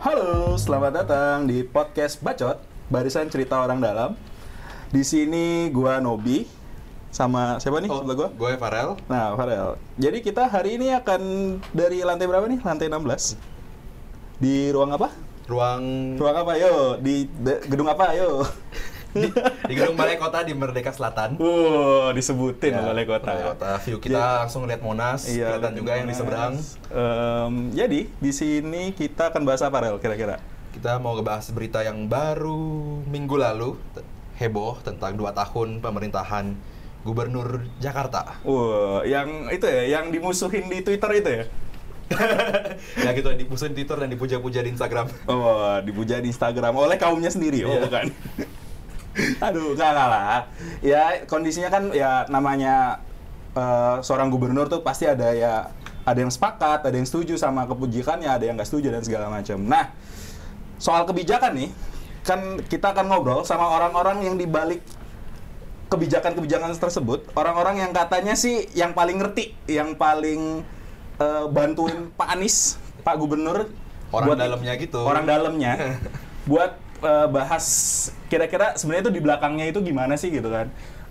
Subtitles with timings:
[0.00, 2.56] Halo, selamat datang di podcast Bacot,
[2.88, 4.16] barisan cerita orang dalam.
[4.88, 6.48] Di sini gua Nobi
[7.12, 8.28] sama siapa nih Oh, sebelah gua?
[8.32, 8.96] gue Farel.
[9.04, 9.76] Nah, Farel.
[10.00, 11.20] Jadi kita hari ini akan
[11.76, 12.64] dari lantai berapa nih?
[12.64, 13.36] Lantai 16.
[14.40, 15.12] Di ruang apa?
[15.44, 16.52] Ruang Ruang apa?
[16.56, 17.28] Yo, di
[17.68, 18.16] gedung apa?
[18.16, 18.40] Yo.
[19.20, 19.28] Di,
[19.64, 21.36] di gedung Balai Kota di Merdeka Selatan.
[21.36, 23.28] Wow, disebutin Ya, Balai Kota.
[23.28, 23.70] Balai Kota.
[23.80, 26.52] View kita Jadi- langsung lihat Monas, Iya, kelihatan juga yang di seberang.
[26.88, 30.38] Em, jadi di sini kita akan bahas apa Rel kira-kira?
[30.68, 32.60] Kita mau ngebahas berita yang baru
[33.04, 33.74] minggu lalu
[34.36, 36.54] heboh tentang dua tahun pemerintahan
[37.00, 38.38] Gubernur Jakarta.
[38.42, 41.44] Wah, yang itu ya, yang dimusuhin di Twitter itu ya?
[43.04, 45.06] ya gitu dipusuhin di Twitter dan dipuja-puja di Instagram.
[45.26, 47.84] Oh, dipuja di Instagram oleh kaumnya sendiri, oh Iya.
[47.84, 48.06] bukan?
[49.46, 50.46] Aduh, enggak lah.
[50.80, 53.02] Ya kondisinya kan ya namanya
[53.52, 55.70] eh, seorang gubernur tuh pasti ada ya
[56.02, 59.60] ada yang sepakat, ada yang setuju sama kebijakannya, ada yang nggak setuju dan segala macam.
[59.60, 59.92] Nah,
[60.80, 61.68] soal kebijakan nih,
[62.24, 64.80] kan kita akan ngobrol sama orang-orang yang dibalik
[65.88, 70.64] kebijakan-kebijakan tersebut, orang-orang yang katanya sih yang paling ngerti, yang paling
[71.16, 73.68] eh, bantuin Pak Anies, Pak Gubernur,
[74.08, 75.00] Orang buat- dalamnya gitu.
[75.04, 75.72] orang dalamnya,
[76.50, 77.66] buat eh, bahas
[78.26, 80.68] kira-kira sebenarnya itu di belakangnya itu gimana sih gitu kan?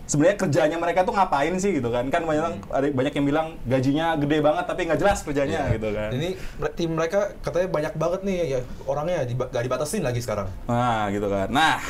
[0.07, 2.07] Sebenarnya kerjanya mereka tuh ngapain sih gitu kan?
[2.07, 5.75] Kan banyak ada banyak yang bilang gajinya gede banget tapi nggak jelas kerjanya Iya.
[5.75, 6.09] gitu kan?
[6.11, 6.29] Ini
[6.73, 10.47] tim mereka katanya banyak banget nih ya orangnya diba- gak dibatasin lagi sekarang.
[10.63, 11.47] Nah, gitu kan.
[11.49, 11.83] Nah,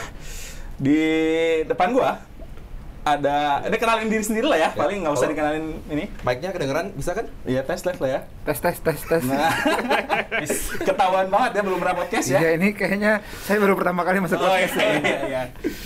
[0.75, 1.01] di
[1.63, 2.17] depan gua
[3.09, 4.69] ada, ini kenalin diri sendiri lah ya, Ya.
[4.75, 6.03] paling nggak usah dikenalin ini.
[6.21, 7.25] Mic-nya kedengeran bisa kan?
[7.43, 8.19] Iya tes tes lah ya.
[8.43, 9.21] Tes tes tes tes.
[9.23, 9.47] Nah,
[10.87, 12.39] ketahuan banget ya belum pernah podcast ya.
[12.39, 13.11] Iya ini kayaknya
[13.43, 14.75] saya baru pertama kali masuk Oh podcast.
[14.75, 15.41] iya, iya, iya.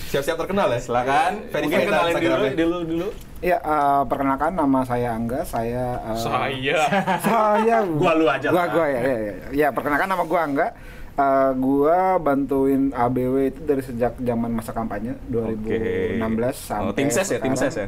[0.09, 0.79] Siap-siap terkenal ya?
[0.79, 1.31] Silakan.
[1.47, 3.07] Verify Mungkin kenalin dulu, dulu, dulu.
[3.41, 5.41] Iya, eh, perkenalkan nama saya Angga.
[5.41, 6.79] Saya eh, Saya.
[7.25, 9.33] saya Gua lu aja Gua gua ya, ya, ya.
[9.49, 10.67] Ya, perkenalkan nama gua Angga.
[11.11, 16.23] Eh, gua bantuin ABW itu dari sejak zaman masa kampanye 2016
[16.57, 17.87] sampai Oh, tim ses ya, tim ses ya.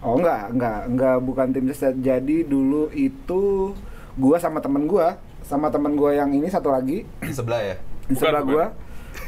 [0.00, 1.94] Oh enggak, enggak, enggak bukan tim ses.
[1.94, 3.70] Jadi dulu itu
[4.14, 7.76] gua sama temen gua, sama temen gua yang ini satu lagi Di sebelah ya?
[8.02, 8.50] di sebelah bukan.
[8.50, 8.66] gua.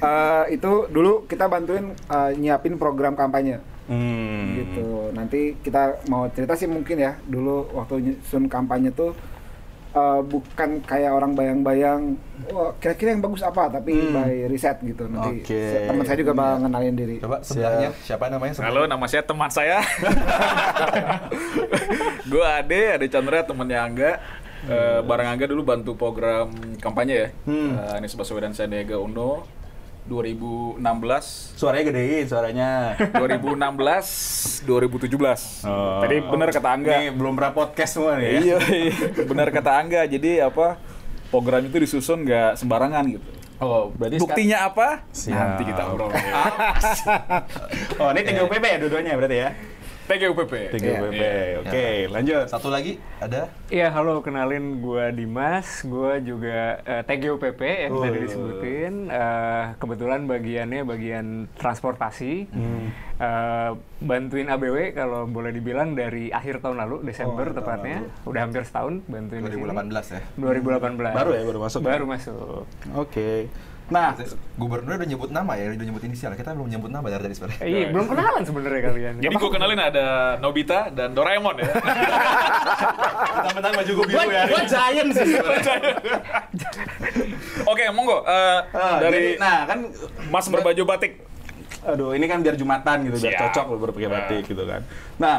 [0.00, 4.56] eh, itu dulu kita bantuin eh, nyiapin program kampanye Hmm.
[4.56, 5.12] gitu.
[5.12, 7.20] Nanti kita mau cerita sih mungkin ya.
[7.22, 9.12] Dulu waktu nyusun kampanye tuh
[9.94, 12.14] eh, bukan kayak orang bayang-bayang,
[12.76, 14.12] kira-kira yang bagus apa, tapi Hmm.
[14.12, 15.06] by riset gitu.
[15.06, 17.16] Nanti se- teman saya juga bakal ngenalin diri.
[17.18, 18.52] Coba sebelahnya siapa namanya?
[18.58, 19.78] Halo, nama saya teman saya.
[22.24, 24.10] gue Ade, Ade Chandra, temennya Angga.
[24.64, 26.48] Eh, bareng Angga dulu bantu program
[26.80, 27.28] kampanye ya.
[27.44, 27.76] Hmm.
[27.76, 29.44] Eh, Anies Baswedan Sandiaga Uno
[30.04, 30.80] 2016
[31.56, 32.70] Suaranya gedein suaranya.
[33.16, 35.64] 2016 2017.
[35.64, 36.00] Oh.
[36.04, 36.94] Tadi benar kata Angga.
[36.98, 38.32] Ini belum pernah podcast semua nih ya.
[38.36, 38.94] Iya, iya.
[39.24, 40.04] benar kata Angga.
[40.04, 40.76] Jadi apa?
[41.28, 43.26] Program itu disusun nggak sembarangan gitu.
[43.56, 45.06] Oh, berarti Buktinya apa?
[45.08, 45.32] Siap.
[45.32, 46.10] Nanti kita obrol.
[46.10, 47.46] sekarang-
[48.02, 49.50] Oh, ini TGUPP ya dua-duanya berarti ya?
[50.04, 50.52] TGUPP.
[50.68, 51.16] TGUPP.
[51.16, 51.64] Iya.
[51.64, 52.44] Oke, lanjut.
[52.44, 58.94] Satu lagi ada Iya, halo, kenalin gue Dimas, gue juga eh, TGUPP yang tadi disebutin.
[59.08, 61.26] Eh, kebetulan bagiannya bagian
[61.56, 62.92] transportasi, Hmm.
[63.14, 68.62] Eh, bantuin ABW kalau boleh dibilang dari akhir tahun lalu, Desember Oh, tepatnya, udah hampir
[68.62, 69.64] setahun bantuin di sini.
[69.64, 70.20] 2018 ya?
[70.36, 71.14] 2018.
[71.14, 71.86] Baru ya, baru masuk ya?
[71.88, 72.62] Baru masuk.
[72.92, 73.48] Oke.
[73.84, 74.16] Nah,
[74.56, 76.32] Gubernur udah nyebut nama ya, udah nyebut inisial.
[76.32, 77.60] Kita belum nyebut nama dari tadi sebenarnya.
[77.60, 79.14] Eh, iya, belum kenalan sebenarnya kalian.
[79.18, 80.06] Jadi gue kenalin ada
[80.38, 81.68] Nobita dan Doraemon ya.
[83.36, 84.42] Mentang-mentang baju gue biru ya.
[84.46, 85.76] gua giant sih sebenarnya.
[87.70, 88.18] Oke, monggo.
[88.22, 89.78] Eh, Ah, dari jadi, nah kan
[90.26, 91.12] Mas berbaju batik.
[91.84, 93.42] aduh ini kan biar jumatan gitu biar Siap.
[93.52, 94.14] cocok lo berpakai Nah.
[94.16, 94.80] batik gitu kan
[95.20, 95.36] nah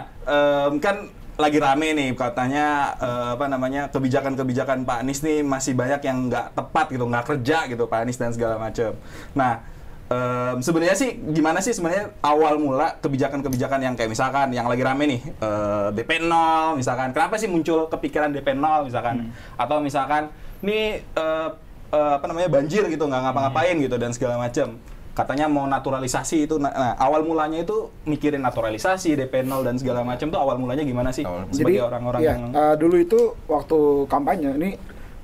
[0.77, 6.31] kan lagi rame nih katanya eh, apa namanya kebijakan-kebijakan Pak Anies nih masih banyak yang
[6.31, 8.95] nggak tepat gitu nggak kerja gitu Pak Anies dan segala macam
[9.35, 9.59] nah
[10.07, 15.03] em, sebenarnya sih gimana sih sebenarnya awal mula kebijakan-kebijakan yang kayak misalkan yang lagi rame
[15.11, 19.33] nih eh, DP 0 misalkan kenapa sih muncul kepikiran DP 0 misalkan?
[19.59, 20.31] Atau misalkan
[20.63, 21.49] nih eh,
[21.91, 24.77] eh, apa namanya banjir gitu nggak ngapa-ngapain gitu dan segala macam
[25.15, 26.59] katanya mau naturalisasi itu.
[26.59, 30.83] Nah, nah, awal mulanya itu mikirin naturalisasi DP 0 dan segala macam tuh awal mulanya
[30.83, 33.79] gimana sih Awal- sebagai orang-orang iya, yang eh, dulu itu waktu
[34.11, 34.69] kampanye ini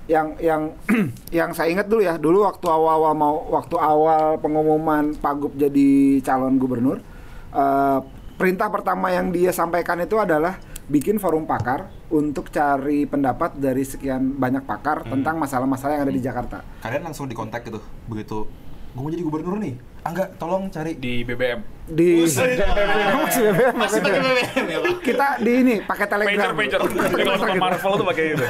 [0.08, 0.72] yang yang
[1.44, 6.56] yang saya ingat dulu ya dulu waktu awal-awal mau waktu awal pengumuman Pagup jadi calon
[6.56, 7.04] gubernur
[7.52, 8.00] eh,
[8.40, 10.58] perintah pertama yang dia sampaikan itu adalah
[10.92, 16.20] bikin forum pakar untuk cari pendapat dari sekian banyak pakar tentang masalah-masalah yang ada di
[16.20, 16.58] Jakarta.
[16.84, 17.80] Kalian langsung dikontak gitu,
[18.12, 18.44] begitu
[18.92, 19.74] gue mau jadi gubernur nih.
[20.02, 21.62] Angga, tolong cari di BBM.
[21.86, 22.58] Di Buset.
[22.58, 24.34] masih BBM, masih pakai BBM.
[24.34, 24.96] BBM ya Pak?
[25.00, 26.52] Kita di ini pakai Pager, Telegram.
[26.54, 26.80] pager.
[26.82, 28.46] Jadi kalau Marvel tuh pakai itu.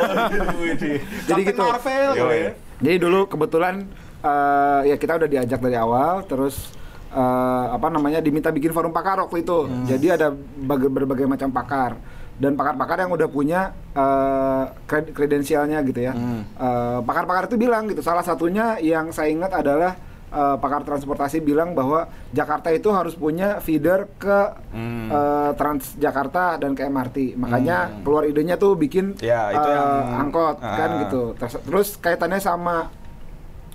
[1.28, 1.62] Jadi gitu.
[1.62, 2.52] Marvel Yo, gitu ya.
[2.82, 3.76] Jadi dulu kebetulan
[4.22, 6.72] eh, ya kita udah diajak dari awal, terus
[7.12, 9.58] eh, apa namanya diminta bikin forum pakar waktu itu.
[9.86, 12.00] Jadi ada baga- berbagai macam pakar
[12.34, 13.62] dan pakar-pakar yang udah punya
[13.92, 16.16] eh, kred- kredensialnya gitu ya.
[16.16, 18.00] Eh, Pakar-pakar itu bilang gitu.
[18.00, 20.00] Salah satunya yang saya ingat adalah
[20.32, 24.40] eh, pakar transportasi bilang bahwa Jakarta itu harus punya feeder ke
[24.74, 27.36] eh, Transjakarta dan ke MRT.
[27.36, 31.00] Makanya keluar idenya tuh bikin Ya, itu eh, yang- angkot kan Ah.
[31.02, 31.36] gitu.
[31.36, 32.88] Terus, terus kaitannya sama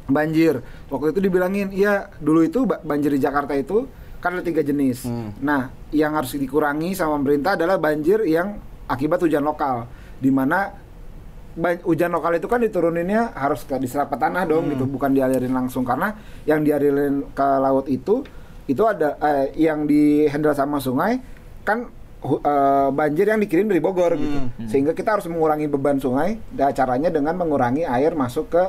[0.07, 0.63] banjir.
[0.87, 3.85] Waktu itu dibilangin, iya dulu itu ba- banjir di Jakarta itu
[4.17, 5.07] kan ada tiga jenis.
[5.39, 9.87] Nah, yang harus dikurangi sama pemerintah adalah banjir yang akibat hujan lokal,
[10.17, 10.73] di mana
[11.57, 15.89] hujan lokal itu kan dituruninnya harus ke diserap ke tanah dong gitu, bukan dialirin langsung
[15.89, 16.13] karena
[16.45, 18.21] yang dialirin ke laut itu
[18.67, 21.17] itu ada eh, yang di handle sama sungai
[21.65, 21.87] kan
[22.27, 24.39] eh, banjir yang dikirim dari Bogor gitu.
[24.69, 28.63] Sehingga kita harus mengurangi beban sungai dan caranya dengan mengurangi air masuk ke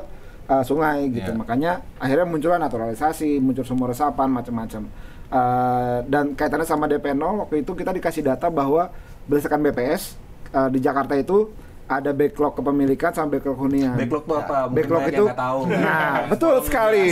[0.48, 1.34] eh, sungai gitu.
[1.34, 1.38] Iya.
[1.38, 4.88] Makanya akhirnya muncullah naturalisasi, muncul sumur resapan macam-macam.
[5.28, 8.88] Eh, dan kaitannya sama DP0 waktu itu kita dikasih data bahwa
[9.28, 10.16] berdasarkan BPS
[10.56, 11.52] eh, di Jakarta itu
[11.88, 13.94] ada backlog kepemilikan sampai backlog hunian.
[13.96, 14.58] Backlog tuh apa?
[14.66, 15.60] Mungkin Backlog itu, tahu.
[15.72, 17.06] nah betul sekali.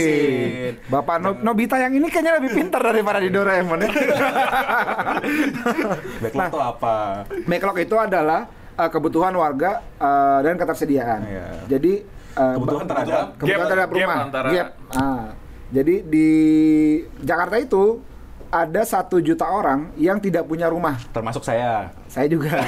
[0.86, 3.88] Bapak no- Nobita yang ini kayaknya lebih pintar daripada di Doraemon ya.
[6.22, 6.68] Backlog Nah.
[6.68, 6.96] apa?
[7.42, 8.40] Backlog itu adalah
[8.74, 11.20] uh, kebutuhan warga uh, dan ketersediaan.
[11.22, 11.44] Iya.
[11.68, 11.92] Jadi
[12.34, 14.18] uh, Kebutuhan terhadap kebutuhan Gap- terhadap gap rumah.
[14.22, 14.68] antara- Gap.
[14.92, 15.24] Ah.
[15.66, 16.28] jadi di
[17.18, 17.98] Jakarta itu
[18.46, 20.94] ada satu juta orang yang tidak punya rumah.
[21.10, 21.90] Termasuk saya.
[22.06, 22.54] Saya juga.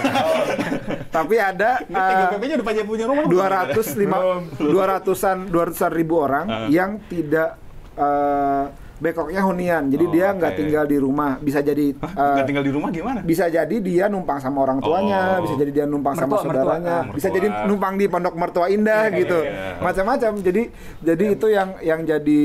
[1.09, 3.25] Tapi ada uh, TGPP-nya udah banyak punya rumah.
[3.25, 6.67] 205 200-an 200-an ribu orang Ah.
[6.69, 7.57] yang tidak
[7.95, 8.65] eh
[8.99, 9.87] backlognya hunian.
[9.87, 10.59] Jadi Oh, dia nggak oke.
[10.59, 13.21] tinggal di rumah, bisa jadi eh, Nggak tinggal di rumah gimana?
[13.23, 15.47] bisa jadi dia numpang sama orang tuanya, Oh.
[15.47, 16.63] bisa jadi dia numpang sama Mertua, mertua.
[16.67, 17.37] saudaranya, Ah, bisa mertua.
[17.39, 19.79] jadi numpang di pondok mertua indah Iya, gitu, iya.
[19.79, 20.33] macam-macam.
[20.41, 20.63] Jadi
[21.01, 22.43] jadi itu yang yang jadi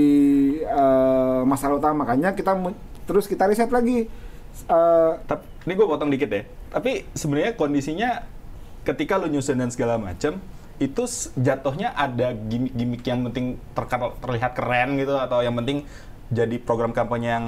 [0.61, 2.05] eh, masalah utama.
[2.05, 2.53] Makanya kita
[3.03, 4.05] terus kita riset lagi.
[4.63, 6.45] Eh, Tapi ini gue potong dikit ya.
[6.69, 8.29] Tapi sebenarnya kondisinya
[8.83, 10.39] ketika lu nyusun dan segala macam
[10.77, 11.03] itu
[11.35, 15.87] jatuhnya ada gimmick-gimmick yang penting terka- terlihat keren gitu atau yang penting
[16.27, 17.45] jadi program kampanye yang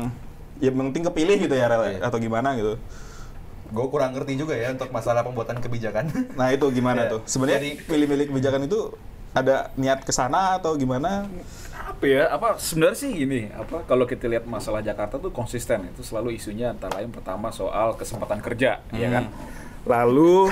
[0.56, 2.00] yang penting kepilih gitu ya Rel, Iya.
[2.02, 2.80] atau gimana gitu.
[3.68, 6.08] Gue kurang ngerti juga ya untuk masalah pembuatan kebijakan.
[6.40, 7.12] Nah itu gimana Iya.
[7.12, 7.22] tuh?
[7.28, 8.80] Sebenarnya Jadi- pilih-pilih kebijakan itu
[9.34, 11.28] ada niat ke sana atau gimana?
[11.76, 16.02] apa ya apa sebenarnya sih gini apa kalau kita lihat masalah Jakarta tuh konsisten itu
[16.02, 19.30] selalu isunya antara lain pertama soal kesempatan kerja ya kan
[19.86, 20.50] lalu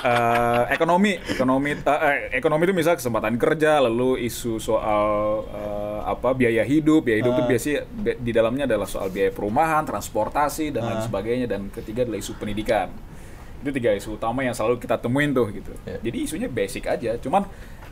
[0.00, 1.18] eh, ekonomi.
[1.18, 5.06] Ekonomi eh, eh, ekonomi itu misal kesempatan kerja lalu isu soal
[5.50, 7.04] eh, apa biaya hidup.
[7.04, 11.46] Biaya hidup itu biasanya bi- di dalamnya adalah soal biaya perumahan transportasi dan lain sebagainya.
[11.46, 12.88] Dan ketiga adalah isu pendidikan.
[13.58, 15.74] Itu tiga isu utama yang selalu kita temuin tuh gitu.
[15.82, 15.98] Ya.
[15.98, 17.18] jadi isunya basic aja.
[17.18, 17.42] Cuman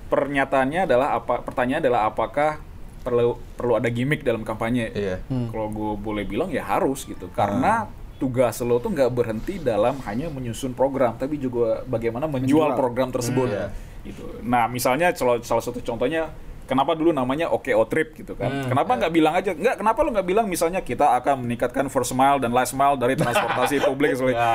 [0.06, 2.62] pernyataannya adalah apa pertanyaan adalah apakah
[3.02, 4.94] perlu perlu ada gimmick dalam kampanye?
[4.94, 5.16] Iya.
[5.26, 7.26] kalau gue boleh bilang ya harus gitu.
[7.34, 12.80] Karena tugas lo tuh nggak berhenti dalam hanya menyusun program tapi juga bagaimana menjual Menjual.
[12.80, 13.48] program tersebut.
[13.52, 13.70] Hmm,
[14.08, 14.24] gitu.
[14.40, 16.32] Nah misalnya salah satu contohnya
[16.66, 18.98] kenapa dulu namanya OKO Trip gitu kan Hmm, kenapa iya.
[19.00, 22.50] nggak bilang aja nggak kenapa lo nggak bilang misalnya kita akan meningkatkan first mile dan
[22.50, 24.52] last mile dari transportasi publik Ya.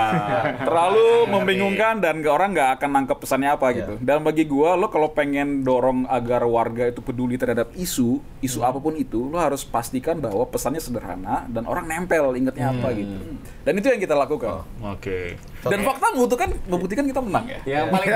[0.59, 3.77] terlalu membingungkan dan orang nggak akan nangkep pesannya apa Iya.
[3.77, 8.57] gitu dan bagi gua lo kalau pengen dorong agar warga itu peduli terhadap isu isu
[8.57, 8.67] Hmm.
[8.67, 12.97] apa pun itu lo harus pastikan bahwa pesannya sederhana dan orang nempel ingetnya apa Hmm.
[12.97, 13.15] gitu
[13.61, 15.39] dan itu yang kita lakukan Oke.
[15.61, 18.09] Dan fakta membuktikan membuktikan kita menang ya Yang paling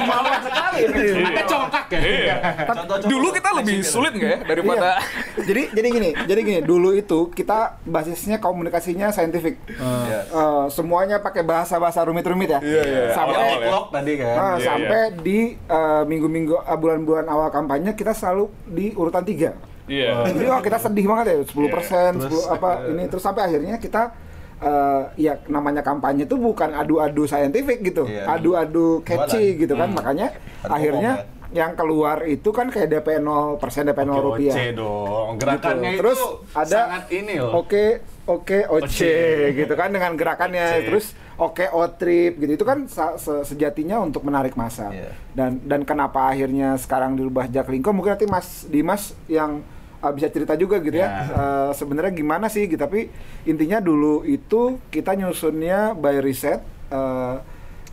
[0.10, 0.80] mawar sekali.
[1.24, 2.36] Agak congkak ya.
[2.68, 3.94] Contoh-contoh dulu kita lebih fleksibel.
[3.94, 4.88] sulit nggak ya daripada
[5.48, 6.60] jadi jadi gini, jadi gini.
[6.64, 9.56] Dulu itu kita basisnya komunikasinya saintifik.
[9.70, 10.20] Iya.
[10.28, 12.60] Eh, semuanya pakai bahasa-bahasa rumit-rumit ya.
[12.60, 13.02] Iya, iya.
[13.16, 13.92] Sampai Awal-awal ya.
[13.94, 14.34] Tadi kan.
[14.34, 19.52] Iya, sampai di eh, minggu-minggu eh, bulan-bulan awal kampanye kita selalu di urutan tiga.
[19.90, 23.74] iya Jadi wah kita sedih banget ya 10 persen, Terus, apa ini terus sampai akhirnya
[23.74, 24.14] kita
[24.60, 28.28] eh, ya namanya kampanye itu bukan adu-adu saintifik gitu, Iya.
[28.30, 29.60] adu-adu catchy Jualan.
[29.60, 29.96] gitu kan, Hmm.
[29.96, 30.26] makanya
[30.60, 34.54] Adu akhirnya ngomong, yang keluar itu kan kayak DP 0 persen DP 0 rupiah.
[34.54, 35.28] Oke dong.
[35.34, 36.00] Gerakannya Gitu.
[36.00, 37.52] Terus itu ada sangat ini loh.
[37.58, 37.84] Oke,
[38.24, 39.14] oke, oce
[39.50, 40.66] gitu kan dengan gerakannya.
[40.70, 40.86] Oce.
[40.86, 41.64] Terus oke,
[41.96, 42.52] trip gitu.
[42.54, 42.86] Itu kan
[43.18, 44.92] se- sejatinya untuk menarik masa.
[44.92, 45.10] Iya.
[45.32, 47.90] Dan dan kenapa akhirnya sekarang dirubah Jaklingko?
[47.90, 49.79] Mungkin nanti Mas Dimas yang uh,
[50.16, 51.08] bisa cerita juga gitu ya.
[51.08, 51.10] Ya.
[51.36, 52.80] Uh, sebenarnya gimana sih gitu.
[52.80, 53.12] Tapi
[53.44, 57.44] intinya dulu itu kita nyusunnya by riset uh,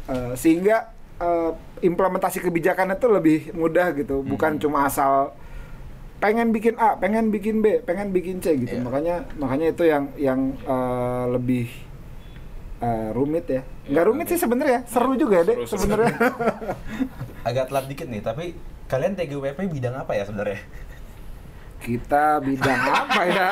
[0.07, 1.51] uh, sehingga uh,
[1.83, 4.23] implementasi kebijakan itu lebih mudah gitu.
[4.23, 5.35] Bukan cuma asal
[6.17, 8.79] pengen bikin A, pengen bikin B, pengen bikin C gitu.
[8.79, 8.83] Iya.
[8.87, 11.67] Makanya makanya itu yang yang uh, lebih
[12.79, 13.61] uh, rumit ya.
[13.91, 16.15] Nggak rumit sih sebenarnya, seru juga ya deh sebenarnya.
[17.47, 18.51] agak telat dikit nih tapi
[18.87, 20.63] Kalian TGWP bidang apa ya sebenarnya?
[21.77, 23.47] Kita bidang apa ya?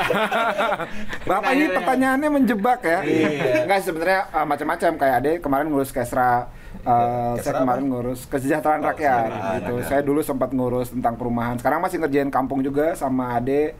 [1.21, 2.99] Bapak ini pertanyaannya menjebak ya.
[3.01, 3.29] Iya.
[3.63, 6.49] Enggak sebenarnya uh, macam-macam kayak Ade kemarin ngurus Kesra
[6.81, 7.91] uh, Kesra saya kemarin apa?
[7.91, 9.73] ngurus kesejahteraan Oh, rakyat kesejahteraan gitu.
[9.73, 9.87] rakyat.
[9.87, 11.55] Saya dulu sempat ngurus tentang perumahan.
[11.55, 13.73] Sekarang masih ngerjain kampung juga sama Ade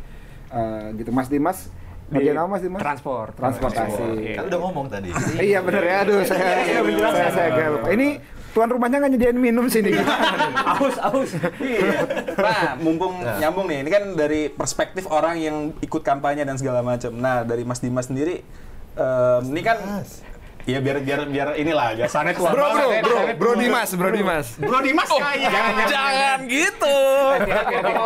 [0.49, 1.09] uh, gitu.
[1.09, 1.67] Mas Dimas
[2.05, 2.79] ngerjain apa Mas Dimas?
[2.79, 3.33] Transport.
[3.33, 4.03] Transportasi.
[4.23, 4.35] Iya.
[4.37, 5.09] Kan udah ngomong tadi.
[5.41, 7.17] iya bener ya, aduh saya Iya, menjelaskan.
[7.17, 7.87] saya, saya agak lupa.
[7.91, 8.07] Ini
[8.55, 9.91] tuan rumahnya nggak nyediain minum sini
[10.79, 11.31] aus, aus.
[12.33, 13.35] Nah, mumpung Nah.
[13.37, 17.11] nyambung nih, ini kan dari perspektif orang yang ikut kampanye dan segala macam.
[17.11, 18.47] Nah, dari Mas Dimas sendiri,
[18.93, 20.23] em, ini kan, Dimas.
[20.63, 23.51] ya biar biar biar inilah agak Kesannya tua bro bro ya, bro bro.
[23.53, 25.51] Dimas bro Dimas Bro Dimas kayak
[25.85, 26.97] Jangan gitu.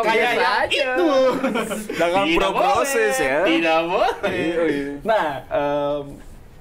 [0.04, 0.36] kayak
[0.68, 1.10] itu.
[1.94, 3.40] Jangan Tidak pro proses boleh, ya.
[3.46, 4.44] Tidak boleh.
[5.02, 6.02] Nah, em,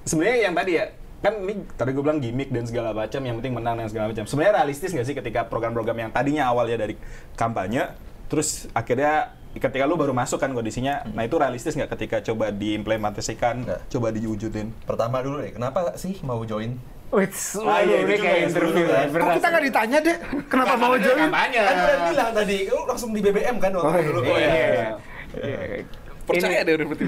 [0.03, 0.85] sebenarnya yang tadi ya,
[1.19, 4.23] kan ini tadi gue bilang gimmick dan segala macam, yang penting menang dan segala macam.
[4.23, 6.95] Sebenarnya realistis nggak sih ketika program-program yang tadinya awalnya dari
[7.33, 7.91] kampanye,
[8.25, 13.55] terus akhirnya ketika lu baru masuk kan kondisinya, nah itu realistis nggak ketika coba diimplementasikan,
[13.61, 13.79] Nggak.
[13.89, 14.71] coba diwujudin?
[14.83, 16.77] Pertama dulu deh, kenapa sih mau join?
[17.09, 19.09] Wits, Ah, iya, ini kayak interview kan.
[19.09, 21.57] ya, kok kita nggak ditanya deh kenapa mau join Kampanye.
[21.59, 24.19] Kan udah bilang tadi, lu langsung di BBM kan waktu Oh, dulu.
[24.21, 24.29] iya.
[24.29, 24.69] Oh, Iya, iya.
[24.69, 24.87] iya.
[25.33, 25.81] Iya.
[26.21, 27.03] Percaya Ini- deh berarti.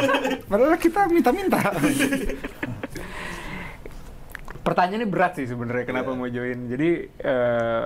[0.50, 1.58] padahal kita minta-minta
[4.70, 6.16] pertanyaannya berat sih sebenarnya kenapa Iya.
[6.16, 6.58] mau join.
[6.70, 7.84] Jadi eh,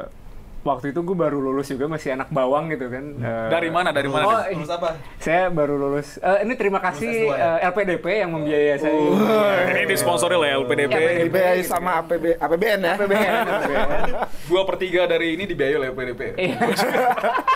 [0.65, 3.05] waktu itu gue baru lulus juga masih anak bawang gitu kan.
[3.17, 3.89] Eh, Dari mana?
[3.89, 4.25] Dari mana?
[4.25, 4.97] Oh, Terus apa?
[5.17, 6.17] saya baru lulus.
[6.17, 7.69] Eh, ini terima kasih Lulus S2 ya?
[7.69, 8.97] LPDP yang membiayai saya.
[9.71, 10.93] Ini disponsori oleh LPDP.
[10.93, 11.21] LPDP.
[11.29, 14.05] dibiayai sama APB, APBN ya APBN, APBN.
[14.49, 16.21] Dua per tiga dari ini dibiayai oleh LPDP.
[16.37, 16.59] Iya.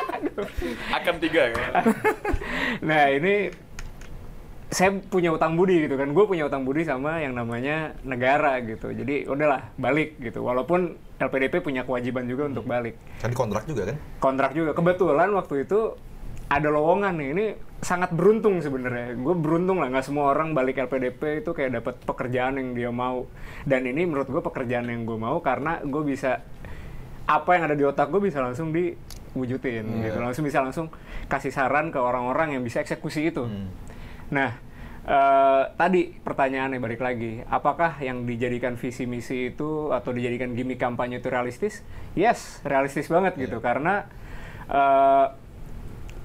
[0.97, 1.65] Akan tiga ya.
[2.81, 3.49] nah ini
[4.69, 6.13] saya punya utang budi gitu kan.
[6.13, 8.93] Gue punya utang budi sama yang namanya negara gitu.
[8.93, 10.45] Jadi udahlah balik gitu.
[10.45, 13.01] Walaupun LPDP punya kewajiban juga untuk balik.
[13.25, 13.97] Kan di kontrak juga kan?
[14.21, 14.77] kontrak juga.
[14.77, 15.97] Kebetulan waktu itu
[16.53, 17.29] ada lowongan nih.
[17.33, 17.45] Ini
[17.81, 19.17] sangat beruntung sebenarnya.
[19.17, 23.25] Gue beruntung lah nggak semua orang balik LPDP itu kayak dapat pekerjaan yang dia mau.
[23.65, 26.45] Dan ini menurut gue pekerjaan yang gue mau karena gue bisa
[27.25, 30.19] apa yang ada di otak gue bisa langsung diwujudin gitu.
[30.21, 30.93] Langsung bisa langsung
[31.25, 33.49] kasih saran ke orang-orang yang bisa eksekusi itu
[34.29, 34.51] nah
[35.09, 41.21] eh, tadi pertanyaannya balik lagi apakah yang dijadikan visi misi itu atau dijadikan gimmick kampanye
[41.21, 41.81] itu realistis?
[42.13, 44.05] Yes realistis banget gitu karena
[44.69, 45.27] eh,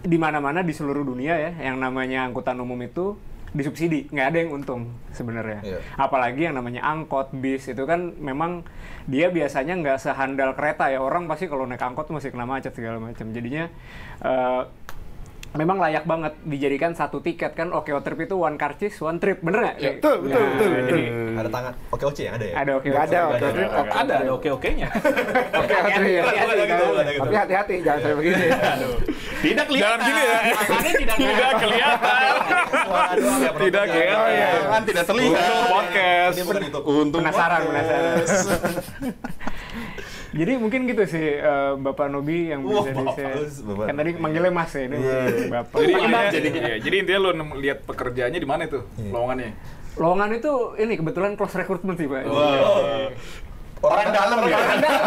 [0.04, 3.16] di mana-mana di seluruh dunia ya yang namanya angkutan umum itu
[3.54, 5.62] disubsidi nggak ada yang untung sebenarnya.
[5.62, 5.80] Iya.
[5.96, 8.66] apalagi yang namanya angkot bis itu kan memang
[9.06, 11.00] dia biasanya nggak sehandal kereta ya.
[11.00, 13.70] Orang pasti kalau naik angkot masih kena macet segala macam jadinya
[14.26, 14.62] eh,
[15.54, 19.38] memang layak banget dijadikan satu tiket kan Okeo Trip itu one car cheese one trip
[19.46, 19.76] bener nggak?
[19.78, 21.02] Iya, betul, betul, betul, jadi betul.
[21.34, 21.74] Ada tangan.
[21.94, 22.56] Oke oke yang ada ya?
[22.58, 23.20] ada Okeo Nggak ada.
[23.24, 23.70] Okeo Trip.
[23.74, 24.88] Ada, ada oke-okenya.
[24.90, 26.46] Oke, gitu, kan?
[26.50, 26.86] ada gitu.
[27.24, 28.46] tapi hati-hati jangan sampai begini
[29.44, 29.84] Tidak kelihatan.
[29.84, 30.38] Jangan gini ya.
[30.94, 32.22] tidak Tidak kelihatan.
[32.24, 34.18] Ya, Tidak kelihatan.
[34.18, 34.50] Oh, iya.
[34.84, 35.38] Tidak terlihat.
[35.38, 36.36] Untuk podcast.
[36.84, 38.38] Untuk Penasaran, podcast.
[40.34, 43.38] Jadi mungkin gitu sih eh, Bapak Nobi yang bisa di Bapak, share.
[43.64, 43.86] Bapak.
[43.86, 44.98] Kan tadi manggilnya Mas ya ini
[45.48, 45.78] Bapak.
[45.78, 46.26] Jadi, Bang.
[46.28, 49.52] jadi, iya, jadi intinya lu nem- lihat pekerjaannya di mana itu lowongannya?
[49.94, 52.26] Lowongan itu ini kebetulan close recruitment sih, Pak.
[53.84, 54.58] Orang dalam ya.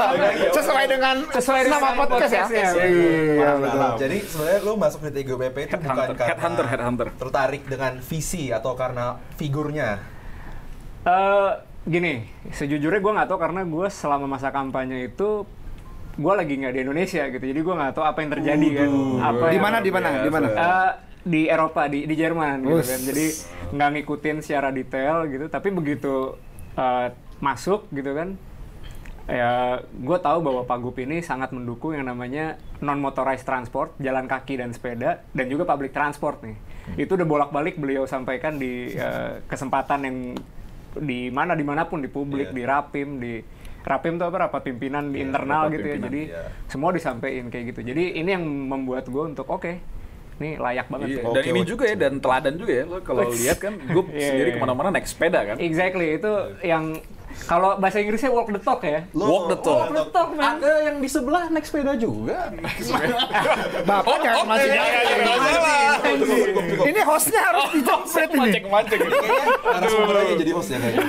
[0.57, 2.85] sesuai dengan Sesuai nama dengan podcast ya podcastnya.
[2.85, 3.97] iya Orang betul dalam.
[3.97, 7.07] Jadi sebenarnya lu masuk di TGWP itu bukan karena headhunter, headhunter.
[7.17, 9.97] tertarik dengan visi atau karena figurnya.
[11.03, 11.51] Eh,
[11.87, 15.47] gini, sejujurnya gue nggak tahu karena gue selama masa kampanye itu
[16.17, 18.89] gue lagi nggak di Indonesia gitu, jadi gue nggak tahu apa yang terjadi kan.
[19.23, 20.47] Apa di mana di mana di mana?
[20.51, 20.91] Eh,
[21.27, 22.89] di Eropa di di Jerman gitu Us.
[22.91, 23.01] kan.
[23.03, 23.27] Jadi
[23.75, 25.47] nggak ngikutin secara detail gitu.
[25.47, 26.35] Tapi begitu
[26.75, 28.35] eh, masuk gitu kan
[29.27, 34.55] ya gue tahu bahwa Pagup ini sangat mendukung yang namanya non motorized transport jalan kaki
[34.63, 36.57] dan sepeda dan juga public transport nih.
[36.95, 40.19] Itu udah bolak balik beliau sampaikan di eh, kesempatan yang
[40.99, 42.57] di mana di mana pun di publik Iya.
[42.57, 43.33] di rapim di
[43.83, 46.43] rapim tuh apa rapat pimpinan di Iya, internal rapat gitu ya pimpinan, jadi iya.
[46.67, 49.73] semua disampaikan kayak gitu jadi ini yang membuat gue untuk oke
[50.37, 51.33] ini layak banget Iya, ya.
[51.33, 52.85] dan ini juga ya, dan teladan juga ya.
[52.85, 54.57] Lo kalau lihat kan, gue Iya, sendiri iya.
[54.57, 55.57] ke mana-mana naik sepeda kan.
[55.57, 56.29] Exactly itu
[56.61, 57.01] yang
[57.45, 59.05] kalau bahasa Inggrisnya walk the talk ya.
[59.13, 59.87] Walk the talk.
[59.87, 60.57] Walk the talk man.
[60.57, 62.51] Ada yang di sebelah naik sepeda juga.
[63.89, 65.97] bapak masih iya, iya, nggak salah.
[66.89, 69.01] ini hostnya harus dijompret ini Mancing-mancing.
[69.63, 71.07] Narasumber aja jadi host ya kayaknya.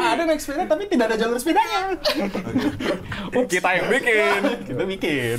[0.16, 1.80] ada naik sepeda tapi tidak ada jalur sepedanya.
[3.52, 4.40] Kita yang bikin.
[4.66, 5.38] Kita bikin.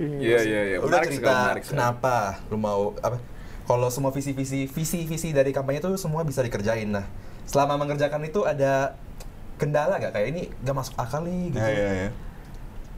[0.00, 0.76] Iya, iya, iya.
[0.80, 1.72] Udah Menarik sekali, cerita menarik sekali.
[1.76, 2.14] kenapa
[2.48, 3.18] lu mau apa?
[3.62, 6.88] Kalau semua visi-visi visi-visi dari kampanye itu semua bisa dikerjain.
[6.88, 7.06] Nah,
[7.46, 8.96] selama mengerjakan itu ada
[9.62, 11.62] kendala gak kayak ini gak masuk akal nih gitu.
[11.62, 12.10] Ya, ya, ya.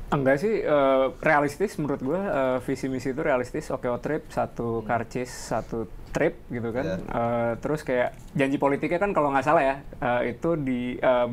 [0.06, 3.68] Enggak sih, eh, realistis menurut gue eh, visi misi itu realistis.
[3.68, 6.84] OKO trip satu karcis satu trip gitu kan.
[6.86, 6.96] Iya.
[7.02, 11.28] Eh, terus kayak janji politiknya kan kalau nggak salah ya eh, itu di eh,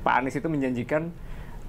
[0.00, 1.12] Pak Anies itu menjanjikan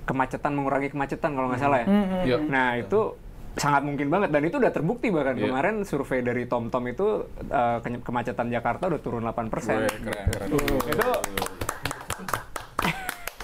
[0.03, 1.87] kemacetan mengurangi kemacetan kalau nggak salah ya.
[2.23, 2.37] Iya.
[2.43, 3.17] Nah itu
[3.53, 5.45] sangat mungkin banget dan itu udah terbukti bahkan Iya.
[5.47, 7.07] kemarin survei dari TomTom itu
[7.43, 9.77] eh, ke- kemacetan Jakarta udah turun 8 persen.
[9.79, 10.47] Wih, keren, keren.
[10.87, 11.09] Itu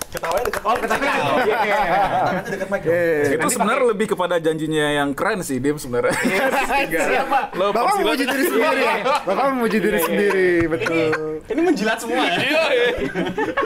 [0.09, 0.85] Ketawanya deket Oh, Iya.
[0.89, 2.81] Tangannya deket mic.
[2.81, 6.17] Eh, Itu sebenarnya lebih kepada janjinya yang keren sih, Dim sebenarnya.
[6.89, 7.39] siapa?
[7.53, 8.83] Lo Bapak memuji diri sendiri.
[9.05, 11.09] Bapak memuji diri sendiri, betul.
[11.45, 12.37] Ini menjilat semua ya.
[12.41, 12.89] Iya, iya.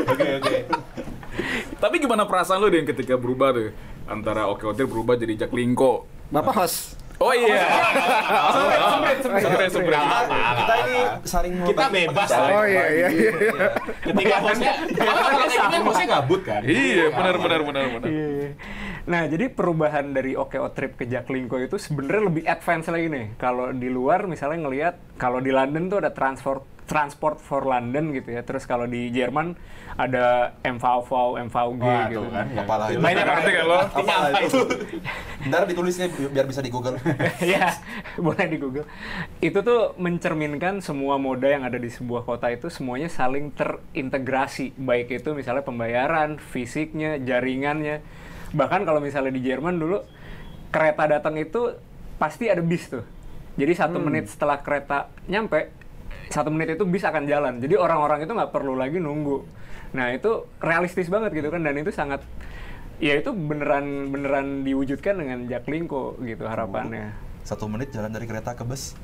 [0.04, 0.58] Oke, oke.
[1.80, 3.72] Tapi gimana perasaan lo Dim ketika berubah tuh?
[4.04, 6.04] Antara Oke Oke berubah jadi Jaklingko.
[6.28, 7.00] Bapak host.
[7.24, 7.64] Oh iya.
[9.24, 9.96] Semprit, semprit.
[9.96, 12.50] Kita ini saling Kita bebas lah.
[12.52, 13.32] Oh iya iya iya.
[14.04, 15.20] Ketika hostnya, kalau
[15.72, 16.62] kayak hostnya gabut kan.
[16.68, 18.08] Iya, benar benar benar benar.
[18.12, 18.60] Iya.
[19.04, 23.26] Nah, jadi perubahan dari OKO Trip ke Jaklingko itu sebenarnya lebih advance lagi nih.
[23.36, 28.36] Kalau di luar misalnya ngelihat kalau di London tuh ada transport transport for London gitu
[28.36, 28.42] ya.
[28.44, 29.56] Terus kalau di Jerman
[29.94, 31.10] ada MVV,
[31.48, 32.26] MVG Wah, gitu.
[32.26, 32.46] tuh kan.
[32.58, 33.00] Apalah itu.
[33.00, 33.80] Banyak Ngerti kan lo?
[33.86, 34.60] Apalah itu.
[35.48, 36.98] Ntar ditulisnya bi- biar bisa di Google.
[37.54, 37.78] ya,
[38.18, 38.86] boleh di Google.
[39.38, 44.74] Itu tuh mencerminkan semua moda yang ada di sebuah kota itu semuanya saling terintegrasi.
[44.80, 48.02] Baik itu misalnya pembayaran, fisiknya, jaringannya.
[48.54, 50.02] Bahkan kalau misalnya di Jerman dulu
[50.74, 51.78] kereta datang itu
[52.18, 53.06] pasti ada bis tuh.
[53.54, 55.70] Jadi satu menit setelah kereta nyampe,
[56.34, 57.62] satu menit itu bis akan jalan.
[57.62, 59.46] Jadi orang-orang itu nggak perlu lagi nunggu.
[59.94, 62.26] Nah itu realistis banget gitu kan dan itu sangat
[62.98, 67.14] ya itu beneran beneran diwujudkan dengan Jaklingko gitu harapannya.
[67.46, 68.98] Satu menit jalan dari kereta ke bus.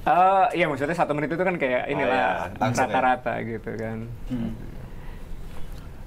[0.00, 2.72] Eh, iya maksudnya satu menit itu kan kayak inilah iya, ya.
[2.72, 3.98] rata-rata gitu kan.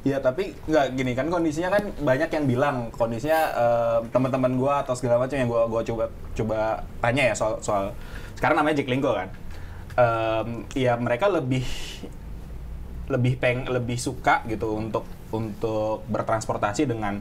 [0.04, 4.96] Iya tapi nggak gini kan kondisinya kan banyak yang bilang kondisinya eh, teman-teman gua atau
[4.96, 6.58] segala macam yang gua gua coba coba
[7.04, 7.94] tanya ya soal soal
[8.40, 9.30] sekarang namanya Jack Lingo kan.
[9.94, 11.66] Em, Iya mereka lebih
[13.12, 17.20] lebih peng lebih suka gitu untuk untuk bertransportasi dengan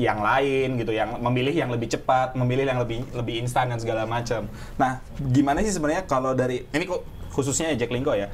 [0.00, 4.08] yang lain gitu yang memilih yang lebih cepat memilih yang lebih lebih instan dan segala
[4.08, 4.46] macam
[4.78, 7.02] nah gimana sih sebenarnya kalau dari ini kok
[7.34, 8.30] khususnya Jack Linko ya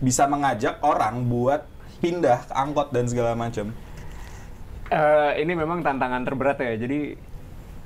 [0.00, 1.66] bisa mengajak orang buat
[2.00, 3.74] pindah angkot dan segala macam
[4.86, 6.78] Eh, ini memang tantangan terberat ya.
[6.78, 7.18] Jadi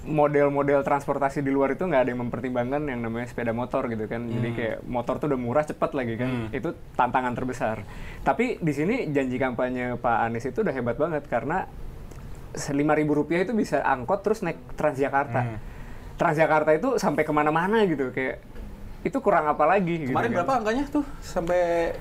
[0.01, 4.25] model-model transportasi di luar itu nggak ada yang mempertimbangkan yang namanya sepeda motor gitu kan.
[4.25, 6.49] Jadi kayak motor tuh udah murah cepat lagi kan.
[6.49, 7.85] Itu tantangan terbesar.
[8.25, 11.69] Tapi di sini janji kampanye Pak Anies itu udah hebat banget karena
[12.75, 15.61] lima ribu rupiah itu bisa angkot terus naik Transjakarta.
[16.17, 18.41] Transjakarta itu sampai ke mana-mana gitu kayak
[19.01, 20.05] itu kurang apa lagi?
[20.05, 20.37] gitu kemarin kan.
[20.45, 21.93] berapa angkanya tuh sampai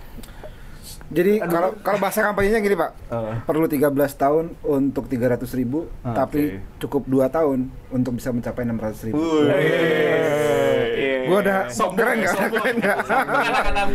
[1.10, 3.36] Jadi kalau kalau bahasa kampanyenya gini Pak, Eh.
[3.44, 6.42] perlu 13 tahun untuk 300 ribu, Ah, tapi
[6.78, 9.18] cukup 2 tahun untuk bisa mencapai 600 ribu.
[9.20, 11.18] Iya.
[11.22, 12.34] Gua udah Sombong keren nggak?
[12.34, 12.50] sombong.
[12.56, 12.98] Keren nggak?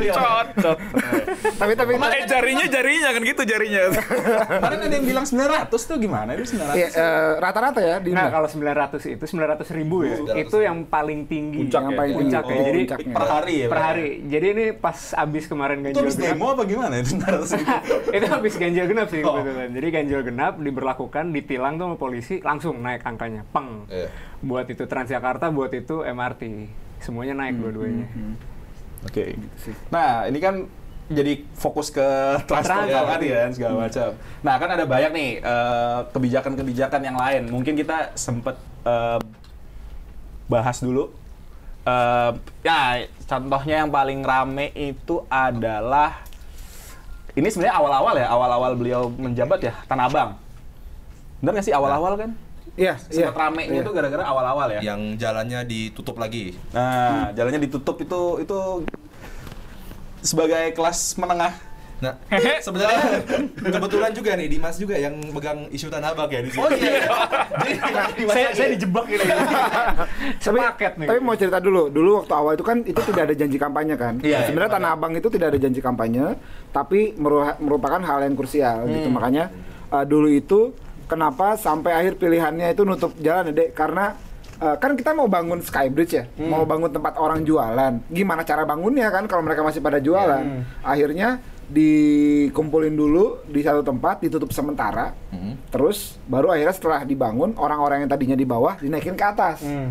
[0.08, 0.76] Cocok.
[1.56, 3.80] tapi tapi Eh jarinya jarinya kan gitu jarinya.
[3.90, 8.30] kemarin ada yang bilang 900 tuh gimana itu 900 Iya, eh, rata-rata ya di Nah,
[8.30, 11.58] kalau 900 itu 900 ribu ya, 900 itu yang paling tinggi.
[11.60, 11.96] Puncak yang ya?
[11.96, 12.22] paling tinggi.
[12.22, 12.54] Puncak ya.
[12.54, 14.08] Oh, Jadi per hari ya per hari.
[14.24, 16.26] Jadi ini pas abis kemarin itu ganjil genap.
[16.30, 17.76] demo apa gimana itu 900 ribu
[18.10, 19.36] itu habis ganjil genap sih Oh.
[19.36, 19.68] kebetulan.
[19.70, 23.44] Jadi ganjil genap diberlakukan, ditilang tuh sama polisi, langsung naik angkanya.
[23.52, 23.84] Peng.
[23.86, 24.08] Iya.
[24.40, 26.42] Buat itu Transjakarta, buat itu MRT.
[26.98, 28.08] Semuanya naik dua-duanya.
[29.04, 29.36] Oke.
[29.92, 30.64] Nah, ini kan
[31.04, 32.00] jadi fokus ke
[32.48, 33.08] transport Transport.
[33.12, 34.08] tadi kan segala macam.
[34.40, 37.42] Nah, kan ada banyak nih eh, kebijakan-kebijakan yang lain.
[37.52, 39.20] Mungkin kita sempet eh,
[40.46, 41.12] bahas dulu.
[41.84, 42.30] Eh,
[42.64, 46.24] ya, contohnya yang paling rame itu adalah
[47.34, 50.30] ini sebenarnya awal-awal ya, awal-awal beliau menjabat ya, Tanah Abang.
[51.42, 52.30] Bener nggak sih awal-awal kan?
[52.74, 53.30] Iya, iya.
[53.30, 53.82] Sempat ramenya Iya.
[53.86, 54.80] itu gara-gara awal-awal ya.
[54.82, 56.58] Yang jalannya ditutup lagi.
[56.74, 58.58] Nah, jalannya ditutup itu itu
[60.22, 61.54] sebagai kelas menengah.
[61.94, 62.10] Nah,
[62.58, 63.00] sebenarnya
[63.56, 66.60] kebetulan juga nih Dimas juga yang megang isu Tanah Abang ya di sini.
[66.60, 67.00] Oh iya.
[68.34, 69.04] saya, saya dijebak
[70.44, 71.06] Sepaket nih.
[71.06, 74.14] tapi mau cerita dulu, dulu waktu awal itu kan itu tidak ada janji kampanye kan.
[74.20, 74.78] Iya, Sebenarnya iya.
[74.78, 76.24] Tanah Abang itu tidak ada janji kampanye,
[76.70, 79.08] tapi meru- merupakan hal yang krusial gitu.
[79.08, 79.16] Hmm.
[79.16, 79.44] Makanya
[79.88, 80.74] uh, dulu itu
[81.06, 83.68] kenapa sampai akhir pilihannya itu nutup jalan ya, Dek?
[83.72, 84.12] Karena
[84.58, 86.50] uh, kan kita mau bangun Skybridge ya, Hmm.
[86.50, 87.92] mau bangun tempat orang jualan.
[88.08, 90.42] Gimana cara bangunnya kan kalau mereka masih pada jualan?
[90.42, 90.62] Hmm.
[90.82, 95.12] Akhirnya dikumpulin dulu di satu tempat, ditutup sementara.
[95.28, 95.56] Hmm.
[95.68, 99.90] Terus baru akhirnya setelah dibangun orang-orang yang tadinya di bawah dinaikin ke atas Hmm.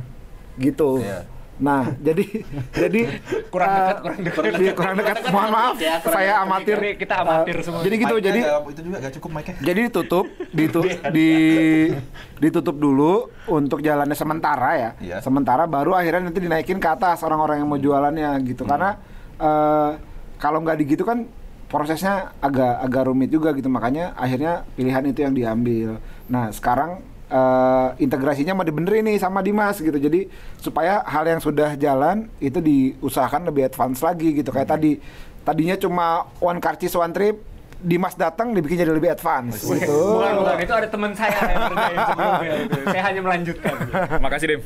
[0.55, 0.99] gitu.
[0.99, 1.25] Iya.
[1.53, 2.25] Nah, jadi
[2.71, 3.01] jadi
[3.47, 4.43] Kurang eh, dekat, kurang dekat.
[4.57, 5.15] iya, kurang dekat.
[5.29, 6.77] Mohon maaf, saya amatir.
[6.95, 7.79] Kita amatir Eh, semua.
[7.79, 9.55] Jadi gitu, jadi itu juga gak cukup mic-nya.
[9.61, 10.25] jadi ditutup,
[10.57, 11.29] ditu, di
[12.39, 13.13] ditutup dulu
[13.45, 14.89] untuk jalannya sementara ya.
[14.99, 15.17] Iya.
[15.21, 18.65] Sementara baru akhirnya nanti dinaikin ke atas orang-orang yang mau jualannya gitu.
[18.65, 18.97] Karena
[19.35, 19.91] eh,
[20.35, 21.29] kalau nggak digitu kan
[21.73, 23.65] prosesnya agak agak rumit juga gitu.
[23.65, 25.97] Makanya akhirnya pilihan itu yang diambil.
[26.29, 27.01] Nah sekarang
[27.33, 29.97] eh, integrasinya mau dibenerin nih sama Dimas gitu.
[29.97, 30.29] Jadi
[30.61, 34.53] supaya hal yang sudah jalan itu diusahakan lebih advance lagi gitu.
[34.53, 35.01] Kayak tadi
[35.41, 37.41] tadinya cuma one karcis one trip.
[37.83, 40.15] Dimas datang dibikin jadi lebih advance gitu.
[40.15, 40.55] Bukan, bukan.
[40.63, 42.79] Itu ada teman saya yang kerjain sebelumnya itu.
[42.87, 43.75] Saya hanya melanjutkan.
[44.17, 44.61] Makasih, Dim.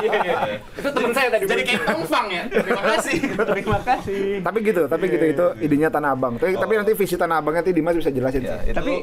[0.00, 0.34] Iya, iya.
[0.78, 1.44] Itu teman saya tadi.
[1.44, 2.42] Jadi kayak numpang ya.
[2.46, 3.16] Terima kasih.
[3.34, 4.22] Terima kasih.
[4.40, 7.74] tapi gitu tapi gitu itu idenya Tanah Abang tapi, tapi nanti visi Tanah Abangnya nanti
[7.74, 8.70] Dimas bisa jelasin Ya, sih.
[8.70, 8.94] itu Tapi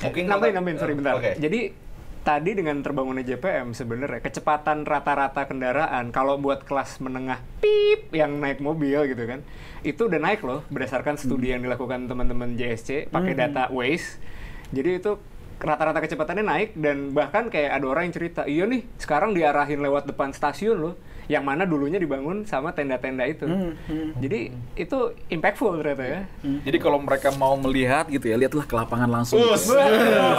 [0.00, 1.12] mungkin nambahin nambahin sorry bentar.
[1.16, 1.36] Oke.
[1.36, 1.60] Jadi
[2.24, 8.64] tadi dengan terbangunnya JPM sebenarnya kecepatan rata-rata kendaraan kalau buat kelas menengah pip yang naik
[8.64, 9.44] mobil gitu kan
[9.84, 14.16] itu udah naik loh berdasarkan studi yang dilakukan teman-teman JSC pakai data Waze.
[14.72, 15.20] Jadi itu
[15.60, 20.08] rata-rata kecepatannya naik dan bahkan kayak ada orang yang cerita iya nih sekarang diarahin lewat
[20.08, 20.94] depan stasiun loh
[21.26, 23.48] yang mana dulunya dibangun sama tenda-tenda itu.
[24.16, 24.40] Jadi
[24.74, 26.20] itu impactful ternyata ya.
[26.62, 29.40] Jadi kalau mereka mau melihat gitu ya, lihatlah ke lapangan langsung.
[29.40, 29.68] Us.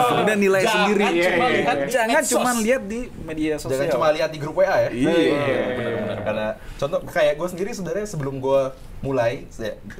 [0.08, 1.04] Kemudian nilai Jangan sendiri.
[1.04, 1.74] cuma Iya, lihat iya.
[1.76, 2.32] di Jangan medsos.
[2.32, 3.72] cuma lihat di media sosial.
[3.76, 4.90] Jangan cuma lihat di grup WA ya.
[4.90, 6.18] Iya, benar-benar.
[6.22, 6.46] Karena
[6.76, 8.60] contoh kayak gue sendiri sebenarnya sebelum gue
[9.00, 9.46] mulai,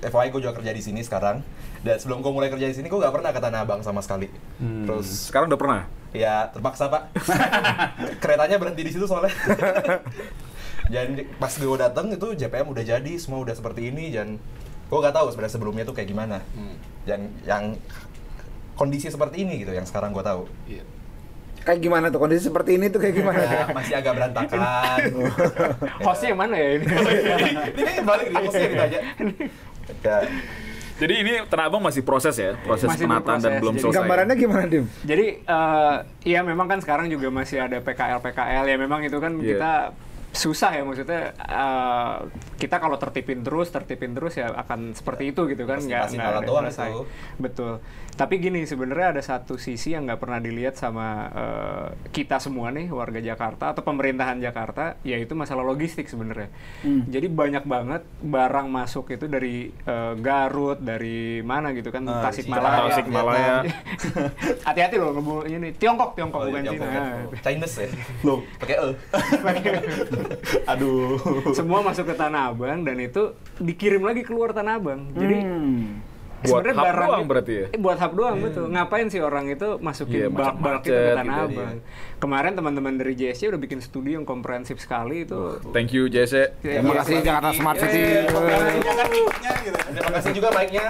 [0.00, 1.42] FYI gue juga kerja di sini sekarang.
[1.78, 4.26] Dan sebelum gue mulai kerja di sini, gue gak pernah ke Tanah Abang sama sekali.
[4.58, 5.82] Terus Sekarang udah pernah.
[6.10, 7.12] ya terpaksa pak.
[8.22, 9.30] Keretanya berhenti di situ soalnya.
[10.86, 14.38] dan di- pas gue datang itu JPM udah jadi, semua udah seperti ini dan
[14.86, 16.38] gue gak tahu sebenarnya sebelumnya tuh kayak gimana.
[17.02, 17.74] Dan yang
[18.72, 20.46] kondisi seperti ini gitu yang sekarang gue tahu.
[21.58, 24.58] kayak gimana tuh kondisi seperti ini tuh kayak gimana Ya, masih agak berantakan.
[26.06, 26.84] Hostnya yang mana ya ini?
[27.80, 29.00] ini balik di hostnya ditanya.
[29.98, 30.18] Ya,
[30.96, 33.98] Jadi ini Tanah Abang masih proses ya, proses Masih penataan dan belum jadi selesai.
[33.98, 35.94] gambarannya gimana Dim Jadi eh
[36.24, 39.46] ya memang kan sekarang juga masih ada PKL PKL ya memang itu kan Iya.
[39.50, 39.72] kita
[40.36, 42.14] susah ya maksudnya eh,
[42.60, 46.66] kita kalau tertipin terus tertipin terus ya akan seperti itu gitu kan nggak nggak doang
[46.68, 47.02] itu.
[47.40, 47.72] betul
[48.16, 52.88] tapi gini sebenarnya ada satu sisi yang nggak pernah dilihat sama eh, kita semua nih
[52.88, 56.48] warga Jakarta atau pemerintahan Jakarta yaitu masalah logistik sebenarnya
[56.82, 62.88] jadi banyak banget barang masuk itu dari eh, Garut dari mana gitu kan Ah, Tasikmalaya
[62.88, 63.54] Tasikmalaya.
[64.66, 67.40] hati-hati loh ngebu ini Tiongkok Tiongkok Oh, bukan iya, Cina Tiongkok ya.
[67.42, 67.88] Chinese ya.
[68.26, 68.88] Loh, Pakai e.
[70.72, 71.18] aduh.
[71.52, 73.22] semua masuk ke Tanah Abang dan itu
[73.58, 75.42] dikirim lagi keluar Tanah Abang jadi
[76.36, 77.66] Buat sebenarnya hub barang doang berarti ya?
[77.70, 81.36] Eh, buat hub doang betul ngapain sih orang itu masukin Iya, bak-bak itu ke Tanah
[81.46, 81.76] gitu, Abang
[82.16, 86.48] kemarin teman-teman dari JSC udah bikin studi yang komprehensif sekali itu Thank you JC.
[86.60, 88.36] Ya, terima kasih Jakarta Smart City gitu.
[89.86, 90.86] Terima kasih juga mic-nya.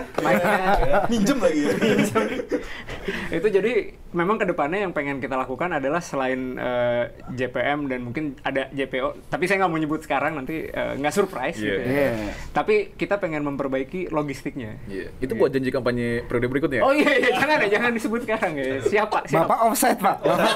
[1.06, 1.62] Minjem lagi.
[3.38, 3.72] itu jadi
[4.10, 9.28] memang ke depannya yang pengen kita lakukan adalah selain eh, JPM dan mungkin ada JPO
[9.28, 11.84] tapi saya nggak mau nyebut sekarang nanti eh, nggak surprise gitu Iya.
[11.84, 12.10] ya.
[12.16, 12.32] Iya.
[12.50, 15.10] tapi kita pengen memperbaiki logistiknya Iya.
[15.18, 16.80] Itu buat janji kampanye periode berikutnya.
[16.80, 18.80] Oh iya, iya, jangan ya, jangan disebut sekarang ya.
[18.82, 19.18] Siapa?
[19.24, 19.44] Siapa?
[19.46, 20.52] Bapak offside Pak Bapak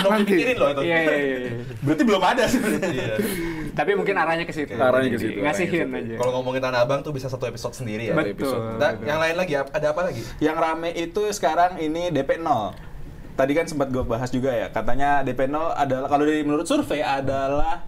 [0.00, 0.82] belum dipikirin loh itu.
[0.84, 1.36] Iya, iya, iya.
[1.40, 1.50] iya.
[1.80, 2.90] Berarti belum ada sebenarnya.
[2.92, 3.14] Iya.
[3.72, 4.72] Tapi mungkin arahnya ke situ.
[4.76, 6.14] Arahnya ke situ, Ngasihin aja.
[6.20, 8.14] Kalau ngomongin Tanah Abang tuh bisa satu episode sendiri ya.
[8.14, 8.76] Bet- Betul.
[8.76, 10.20] Nah, yang lain lagi ada apa lagi?
[10.38, 12.76] Yang rame itu sekarang ini DP 0.
[13.32, 17.00] Tadi kan sempat gue bahas juga ya, katanya DP 0 adalah kalau dari menurut survei
[17.00, 17.80] adalah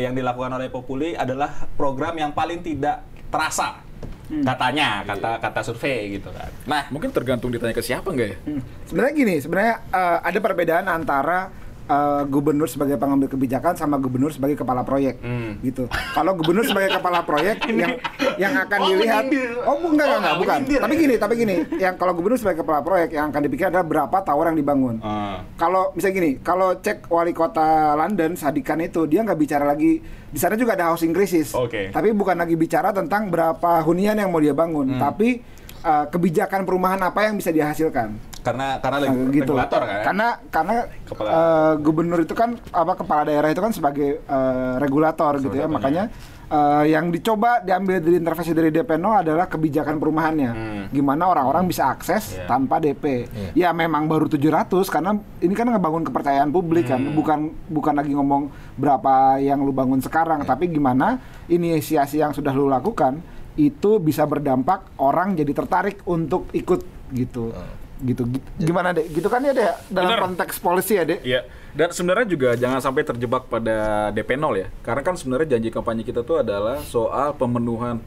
[0.00, 3.84] yang dilakukan oleh Populi adalah program yang paling tidak terasa.
[4.28, 6.52] Katanya, kata kata survei gitu kan.
[6.68, 8.36] Nah, Mungkin tergantung ditanya ke siapa nggak ya?
[8.84, 11.48] sebenarnya gini sebenarnya eh, ada perbedaan antara
[11.88, 15.18] eh, gubernur sebagai pengambil kebijakan sama gubernur sebagai kepala proyek.
[15.60, 15.88] Gitu.
[16.12, 17.96] Kalau gubernur sebagai kepala proyek yang
[18.36, 19.24] yang akan Oh, dilihat
[19.64, 20.58] oh enggak enggak, Oh, enggak bukan.
[20.60, 20.80] menyindir.
[20.80, 21.56] Tapi gini tapi gini.
[21.76, 24.96] Yang kalau gubernur sebagai kepala proyek yang akan dipikir adalah berapa tower yang dibangun.
[25.00, 25.40] Ah.
[25.56, 29.98] kalau misalnya gini, kalau cek wali kota London Sadikan itu dia nggak bicara lagi.
[30.28, 31.56] Di sana juga ada housing crisis.
[31.56, 31.88] Oke.
[31.88, 35.40] Tapi bukan lagi bicara tentang berapa hunian yang mau dia bangun, tapi
[35.80, 38.12] uh, kebijakan perumahan apa yang bisa dihasilkan.
[38.40, 39.52] Karena karena Nah, lagi gitu.
[39.52, 40.00] regulator kan.
[40.02, 40.74] Karena karena
[41.04, 45.66] Kepala- uh, gubernur itu kan apa kepala daerah itu kan sebagai uh, regulator gitu ya.
[45.66, 46.08] Makanya
[46.46, 50.50] uh, yang dicoba diambil dari intervensi dari DP 0 adalah kebijakan perumahannya.
[50.88, 52.46] Gimana orang-orang bisa akses Iya.
[52.46, 53.04] tanpa DP.
[53.52, 57.02] Ya memang baru 700 karena ini kan ngebangun kepercayaan publik kan.
[57.10, 62.66] Bukan bukan lagi ngomong berapa yang lu bangun sekarang, tapi gimana inisiasi yang sudah lu
[62.66, 63.20] lakukan
[63.54, 67.50] itu bisa berdampak orang jadi tertarik untuk ikut gitu.
[68.00, 70.20] Gitu Gi- gimana deh gitu kan ya deh dalam Bener.
[70.24, 71.42] konteks polisi ya deh Iya.
[71.68, 73.76] Dan sebenarnya juga jangan sampai terjebak pada
[74.10, 74.66] DP 0 ya.
[74.80, 78.02] Karena kan sebenarnya janji kampanye kita tuh adalah soal pemenuhan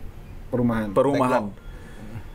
[0.49, 1.47] perumahan perumahan.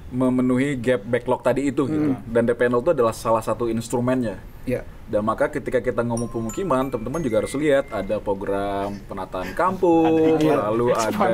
[0.06, 2.14] Memenuhi gap backlog tadi itu gitu.
[2.24, 4.38] Dan DP 0 itu adalah salah satu instrumennya.
[4.62, 10.34] ya Dan maka ketika kita ngomong pemukiman, teman-teman juga harus lihat ada program penataan kampung,
[10.38, 11.30] lalu ada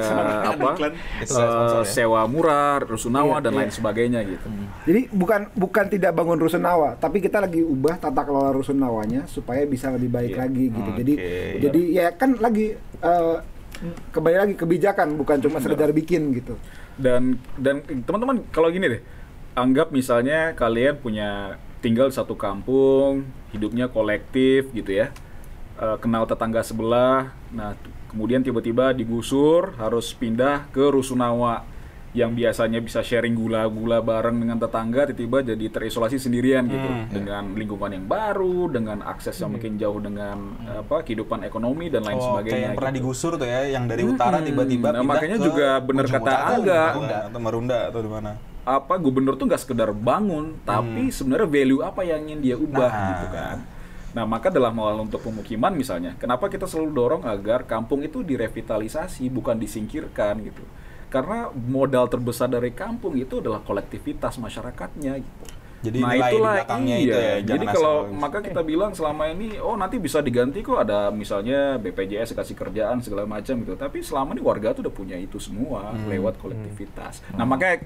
[0.46, 1.88] apa Itu eh, sponsor ya.
[1.90, 3.58] sewa murah, rusunawa Iya, dan iya.
[3.58, 4.46] lain sebagainya gitu.
[4.84, 9.88] jadi bukan bukan tidak bangun rusunawa tapi kita lagi ubah tata kelola rusunawanya supaya bisa
[9.88, 10.40] lebih baik Iya.
[10.42, 10.98] lagi gitu Oke.
[11.00, 11.12] jadi
[11.58, 13.36] jadi ya kan lagi eh,
[14.12, 16.60] kembali lagi kebijakan bukan cuma sekedar bikin gitu
[16.98, 19.02] Dan dan teman-teman kalau gini deh,
[19.56, 25.10] anggap misalnya kalian punya tinggal satu kampung, hidupnya kolektif gitu ya,
[25.80, 27.74] eh, kenal tetangga sebelah, nah
[28.12, 31.64] kemudian tiba-tiba digusur harus pindah ke rusunawa
[32.12, 37.88] yang biasanya bisa sharing gula-gula bareng dengan tetangga tiba-tiba jadi terisolasi sendirian gitu dengan lingkungan
[37.88, 42.52] yang baru dengan akses yang makin jauh dengan apa kehidupan ekonomi dan lain Oh, sebagainya
[42.52, 43.00] kayak yang pernah gitu.
[43.00, 46.52] digusur tuh ya, yang dari utara tiba-tiba Nah, makanya ke juga bener ujung kata atau
[46.60, 46.82] Angga.
[47.32, 48.32] Atau Marunda atau di mana?
[48.62, 53.08] apa gubernur tuh nggak sekedar bangun, tapi sebenarnya value apa yang ingin dia ubah Nah.
[53.10, 53.56] gitu kan.
[54.12, 59.26] Nah maka dalam hal untuk pemukiman misalnya, kenapa kita selalu dorong agar kampung itu direvitalisasi
[59.32, 60.62] bukan disingkirkan gitu.
[61.12, 65.44] Karena modal terbesar dari kampung itu adalah kolektivitas masyarakatnya gitu.
[65.82, 67.02] Jadi nilai di belakangnya iya.
[67.04, 70.78] itu ya, Jadi asal- kalau maka kita bilang selama ini oh nanti bisa diganti kok
[70.78, 73.74] ada misalnya BPJS kasih kerjaan segala macam gitu.
[73.74, 76.06] Tapi selama ini warga tuh udah punya itu semua Hmm.
[76.06, 77.26] lewat kolektivitas.
[77.34, 77.82] Nah makanya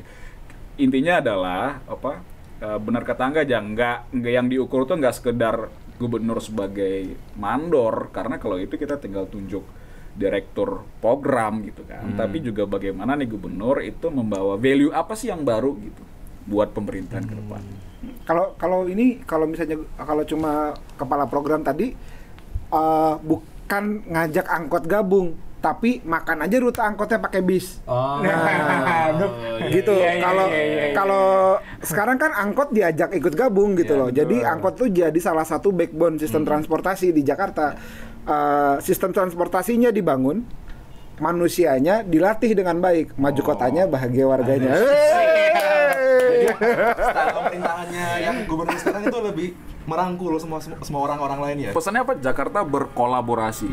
[0.76, 2.20] intinya adalah apa
[2.56, 8.12] eh, benar kata Angga jangan nggak nggak yang diukur tuh nggak sekedar gubernur sebagai mandor
[8.12, 9.64] karena kalau itu kita tinggal tunjuk
[10.16, 15.44] direktur program gitu kan tapi juga bagaimana nih gubernur itu membawa value apa sih yang
[15.44, 16.02] baru gitu
[16.48, 17.60] buat pemerintahan ke depan
[18.24, 21.92] kalau kalau ini kalau misalnya kalau cuma kepala program tadi
[22.66, 28.22] eh, bukan ngajak angkot gabung tapi makan aja rute angkotnya pakai bis Oh.
[28.22, 29.10] Nah,
[29.74, 29.90] gitu.
[29.98, 30.94] iya, iya, Kalau iya, iya, iya.
[30.94, 31.26] kalau
[31.82, 34.10] sekarang kan angkot diajak ikut gabung gitu Iya, loh.
[34.14, 37.74] Jadi angkot tuh jadi salah satu backbone sistem transportasi di Jakarta.
[38.26, 40.42] Eh, sistem transportasinya dibangun,
[41.22, 44.74] manusianya dilatih dengan baik, maju kotanya bahagia warganya.
[44.82, 46.50] Hey!
[46.58, 49.48] Style pemerintahannya yang gubernur sekarang itu lebih
[49.86, 51.70] merangkul semua semua, orang-orang lain ya.
[51.70, 53.70] pesannya apa Jakarta berkolaborasi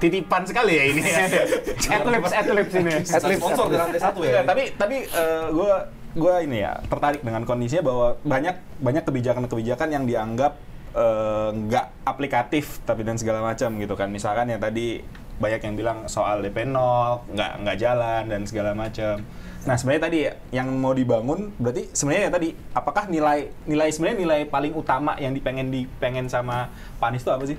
[0.00, 1.02] Titipan sekali ya ini.
[2.00, 2.92] Adlibs, adlibs ini.
[3.04, 4.40] Adlibs sponsor di lantai satu ya.
[4.40, 5.04] Ya, tapi tapi
[5.52, 5.72] gue
[6.16, 10.56] gue ini ya tertarik dengan kondisinya bahwa banyak banyak kebijakan-kebijakan yang dianggap
[10.92, 14.08] eh, nggak aplikatif tapi dan segala macam gitu kan.
[14.08, 15.02] Misalkan yang tadi
[15.42, 19.24] banyak yang bilang soal DP 0 nggak nggak jalan dan segala macam.
[19.62, 20.18] Nah sebenarnya tadi
[20.50, 25.34] yang mau dibangun berarti sebenarnya ya tadi apakah nilai nilai sebenarnya nilai paling utama yang
[25.34, 27.58] dipengen dipengen sama Pak Anies itu apa sih?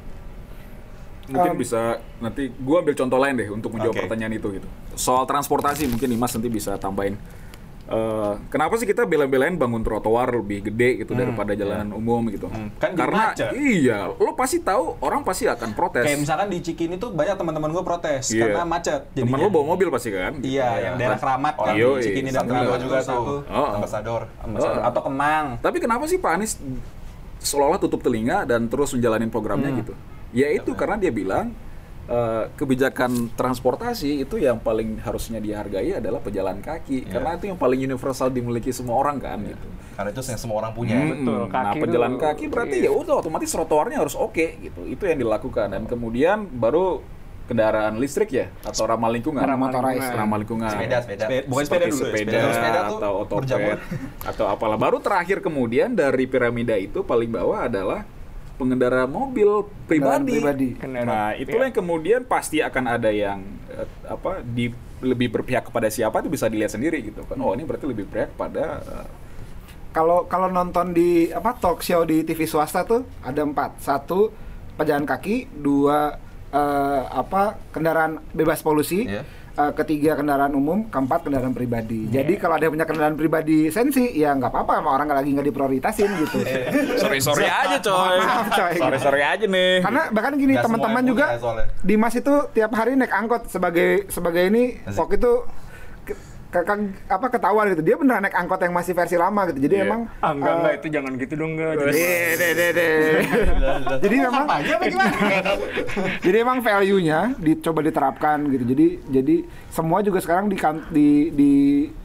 [1.23, 4.03] Mungkin Um, bisa nanti gua ambil contoh lain deh untuk menjawab Oke.
[4.03, 4.67] pertanyaan itu gitu.
[4.99, 7.15] Soal transportasi mungkin Dimas nanti bisa tambahin
[7.93, 12.73] Eh, kenapa sih kita bela-belain bangun trotoar lebih gede gitu daripada jalanan umum gitu Hmm,
[12.75, 13.53] kan karena macet.
[13.53, 17.69] iya lo pasti tahu orang pasti akan protes kayak misalkan di Cikini tuh banyak teman-teman
[17.69, 18.49] gue protes Iya.
[18.49, 22.01] karena macet temen lo bawa mobil pasti kan Iya, yang daerah Keramat kan, Iya, di
[22.01, 23.45] Cikini dan Keramat juga tuh.
[23.45, 23.69] Oh.
[23.77, 24.21] Ambasador.
[24.39, 24.73] Ambasador.
[24.75, 24.89] Oh.
[24.89, 25.45] atau Kemang.
[25.59, 26.57] Tapi kenapa sih Pak Anies
[27.37, 29.93] seolah-olah tutup telinga dan terus menjalanin programnya gitu?
[30.31, 31.53] Ya itu karena dia bilang
[32.05, 37.79] eh, kebijakan transportasi itu yang paling harusnya dihargai adalah pejalan kaki karena itu yang paling
[37.79, 39.67] universal dimiliki semua orang kan gitu.
[39.93, 40.97] Karena itu yang semua orang punya.
[40.97, 44.81] Hmm, Betul, nah kaki pejalan tuh- kaki berarti ya udah otomatis trotoarnya harus oke gitu.
[44.83, 46.99] Itu yang dilakukan dan kemudian baru
[47.43, 49.43] kendaraan listrik ya atau ramah lingkungan.
[49.43, 49.99] Ramah motorized.
[49.99, 50.15] lingkungan.
[50.17, 50.69] Ramah lingkungan.
[50.71, 51.23] Sepeda, sepeda.
[51.27, 52.51] Sepeda- bukan sepeda dulu ya, sepeda, sepeda.
[52.55, 53.77] Sepeda atau otopet
[54.23, 58.07] atau apalah baru terakhir kemudian dari piramida itu paling bawah adalah
[58.55, 60.37] pengendara mobil pribadi.
[60.39, 60.69] pribadi.
[60.77, 61.09] Kendaraan.
[61.09, 63.41] Nah, itulah yang kemudian pasti akan ada yang
[63.73, 64.69] eh, apa di
[65.03, 67.35] lebih berpihak kepada siapa itu bisa dilihat sendiri gitu kan.
[67.41, 69.07] Oh, ini berarti lebih berpihak pada eh,
[69.93, 73.77] Kalau kalau nonton di apa talk show di TV swasta tuh ada empat.
[73.77, 74.33] Satu
[74.73, 76.17] pejalan kaki, dua
[76.49, 79.21] eh, apa kendaraan bebas polusi, Iya.
[79.53, 82.09] Eh, ketiga kendaraan umum, keempat kendaraan pribadi.
[82.09, 85.47] Jadi kalau ada yang punya kendaraan pribadi sensi, ya nggak apa-apa, sama orang lagi nggak
[85.49, 86.37] diprioritasin gitu.
[87.01, 88.17] sorry sorry aja coy.
[88.21, 88.73] Maaf, coy.
[88.77, 89.85] sorry sorry aja nih.
[89.85, 91.65] Karena bahkan gini teman-teman juga soalnya.
[91.81, 94.97] Dimas itu tiap hari naik angkot sebagai sebagai ini Asik.
[94.99, 95.33] waktu itu
[96.53, 99.59] ke, ke- ke- apa ketahuan gitu dia beneran naik angkot yang masih versi lama gitu
[99.59, 99.83] jadi Iya.
[99.83, 101.71] emang Ah, enggak, eh, enggak, itu jangan gitu dong, enggak.
[101.75, 103.01] Jadi- deh, deh, deh, deh.
[104.03, 104.45] jadi memang
[106.25, 109.35] jadi emang value-nya dicoba diterapkan gitu jadi jadi
[109.67, 111.51] semua juga sekarang di kan- di, di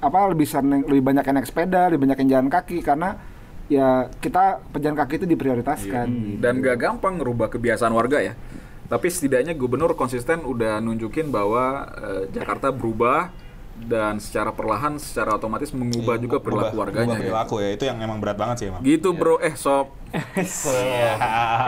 [0.00, 3.20] apa lebih seneng, lebih banyak yang naik sepeda lebih banyak yang jalan kaki karena
[3.66, 6.06] ya kita pejalan kaki itu diprioritaskan.
[6.08, 6.40] gitu.
[6.40, 8.32] dan gak gampang ngerubah kebiasaan warga ya
[8.88, 13.28] tapi setidaknya gubernur konsisten udah nunjukin bahwa eh, Jakarta berubah
[13.80, 17.22] dan secara perlahan secara otomatis mengubah juga perilaku warganya ubah gitu.
[17.24, 19.94] perilaku ya itu yang emang berat banget sih emang gitu bro eh sob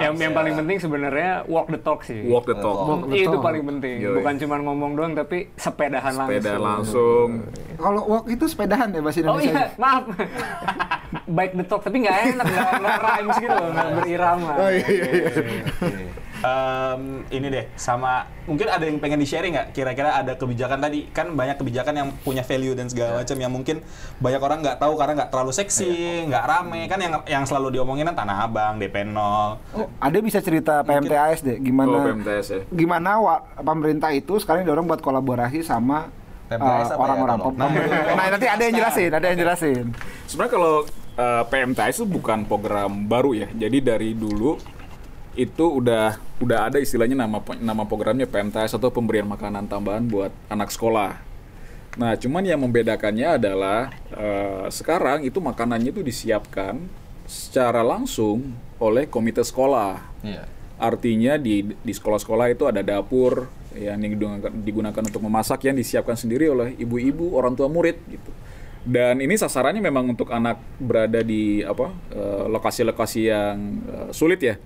[0.01, 2.25] yang yang paling penting sebenarnya walk the talk sih.
[2.25, 3.45] walk the talk Walk the itu talk.
[3.45, 4.01] paling penting.
[4.01, 4.17] Yoi.
[4.17, 6.65] Bukan cuma ngomong doang tapi sepedahan sepeda langsung.
[6.65, 7.29] langsung
[7.77, 9.53] Kalau walk itu sepedahan ya bahasa Oh Indonesia.
[9.53, 10.05] iya, maaf.
[11.29, 14.53] Baik the talk, tapi nggak enak, nggak rhymes gitu nggak berirama.
[14.57, 15.31] Oh iya iya.
[16.41, 19.69] Em, ini deh sama mungkin ada yang pengen di sharing nggak?
[19.71, 21.05] Kira-kira ada kebijakan tadi?
[21.07, 23.85] Kan banyak kebijakan yang punya value dan segala macam yang mungkin
[24.17, 25.93] banyak orang nggak tahu karena nggak terlalu seksi
[26.27, 26.81] nggak rame.
[26.87, 29.21] Kan yang yang selalu diomongin kan tanah abang DP 0
[29.71, 32.61] Oh, ada bisa cerita PMTAS deh gimana oh PMTS ya.
[32.67, 36.09] gimana wa- pemerintah itu sekarang dorong buat kolaborasi sama
[36.49, 37.53] uh, ya, orang-orang tolong?
[37.53, 38.17] pem- pemerintah.
[38.17, 39.85] Nah, nanti ada yang jelasin, ada yang jelasin.
[40.25, 40.75] Sebenarnya kalau
[41.15, 43.49] uh, PMTS itu bukan program baru ya.
[43.53, 44.57] Jadi dari dulu
[45.41, 50.69] itu udah udah ada istilahnya nama nama programnya PMTS atau pemberian makanan tambahan buat anak
[50.69, 51.17] sekolah.
[51.97, 56.77] Nah, cuman yang membedakannya adalah uh, sekarang itu makanannya itu disiapkan
[57.25, 60.05] secara langsung oleh komite sekolah.
[60.21, 60.45] Iya.
[60.77, 66.53] Artinya di di sekolah-sekolah itu ada dapur yang digunakan, digunakan untuk memasak yang disiapkan sendiri
[66.53, 68.31] oleh ibu-ibu, orang tua murid gitu.
[68.81, 74.57] Dan ini sasarannya memang untuk anak berada di apa eh, lokasi-lokasi yang eh, sulit ya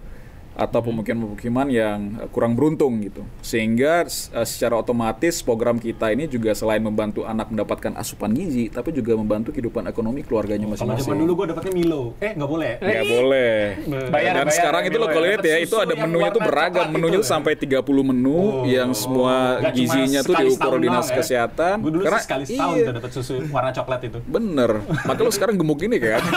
[0.55, 3.23] atau pemukiman-pemukiman yang eh, kurang beruntung gitu.
[3.41, 8.91] Sehingga eh, secara otomatis program kita ini juga selain membantu anak mendapatkan asupan gizi, tapi
[8.91, 11.05] juga membantu kehidupan ekonomi keluarganya Kalau masing-masing.
[11.05, 12.03] zaman dulu gue dapetnya Milo.
[12.19, 12.73] Eh, nggak boleh.
[12.81, 13.55] Ya boleh.
[13.85, 15.31] Bayar, Dan bayar, sekarang ya, itu lo kalau ya.
[15.31, 16.87] lihat ya, itu ada yang menunya tuh beragam.
[16.89, 21.15] Menunya itu tuh sampai 30 menu Oh, yang semua nggak gizinya tuh diukur dinas ya.
[21.17, 21.77] kesehatan.
[21.81, 24.19] Gue dulu Karena sekali setahun iya, tuh dapet susu warna coklat itu.
[24.25, 24.71] bener.
[25.03, 26.23] Maka lo sekarang gemuk gini kan?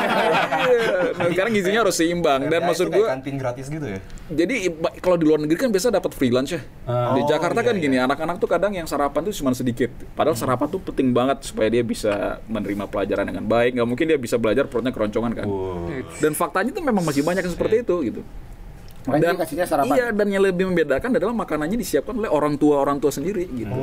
[0.58, 1.14] Iya.
[1.14, 2.50] Nah, sekarang gizinya harus seimbang.
[2.50, 4.00] Dan maksud gue, kantin gratis gitu ya.
[4.28, 6.62] Jadi iba- kalau di luar negeri kan biasa dapat free lunch ya.
[6.84, 7.16] Ah.
[7.16, 7.84] di Oh, Jakarta iya, kan iya.
[7.84, 9.88] gini, anak-anak tuh kadang yang sarapan tuh cuma sedikit.
[10.14, 13.80] Padahal sarapan tuh penting banget supaya dia bisa menerima pelajaran dengan baik.
[13.80, 15.48] Nggak mungkin dia bisa belajar perutnya keroncongan kan.
[16.20, 18.22] Dan faktanya tuh memang masih banyak yang seperti itu gitu.
[19.08, 19.96] Makanya dia kasihnya sarapan.
[19.96, 23.80] Iya, dan yang lebih membedakan adalah makanannya disiapkan oleh orang tua orang tua sendiri gitu.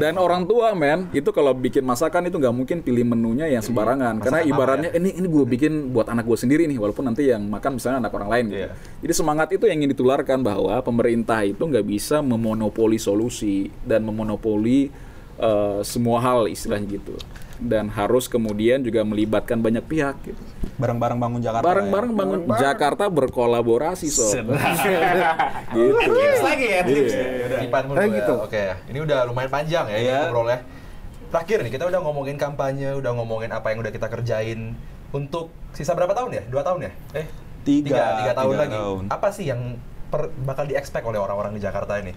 [0.00, 4.16] dan orang tua men itu kalau bikin masakan itu nggak mungkin pilih menunya yang sembarangan
[4.18, 7.44] karena Masakan ibaratnya ini ini gue bikin buat anak gue sendiri nih walaupun nanti yang
[7.46, 8.58] makan misalnya anak orang lain gitu.
[8.64, 8.70] Iya.
[9.06, 14.90] Jadi semangat itu yang ingin ditularkan bahwa pemerintah itu nggak bisa memonopoli solusi dan memonopoli
[15.38, 17.14] eh, semua hal istilahnya gitu.
[17.60, 20.42] Dan harus kemudian juga melibatkan banyak pihak gitu.
[20.80, 24.48] Bareng-bareng bangun Jakarta Bareng-bareng bangun Jakarta berkolaborasi sob.
[25.76, 25.94] gitu.
[26.10, 27.12] Tips lagi ya, tips.
[27.62, 28.06] Ipan ya.
[28.10, 28.34] gitu.
[28.40, 30.18] Oke, ini udah lumayan panjang ya Iya.
[30.26, 30.58] ngobrolnya.
[31.30, 34.74] Terakhir nih, kita udah ngomongin kampanye, udah ngomongin apa yang udah kita kerjain
[35.10, 36.42] untuk sisa berapa tahun ya?
[36.44, 36.92] Dua tahun ya?
[37.14, 37.26] Eh,
[37.60, 38.74] Tiga, tiga, tiga tahun tiga lagi.
[38.74, 39.02] tahun.
[39.10, 39.60] Apa sih yang
[40.08, 42.16] per- bakal di-expect oleh orang-orang di Jakarta ini?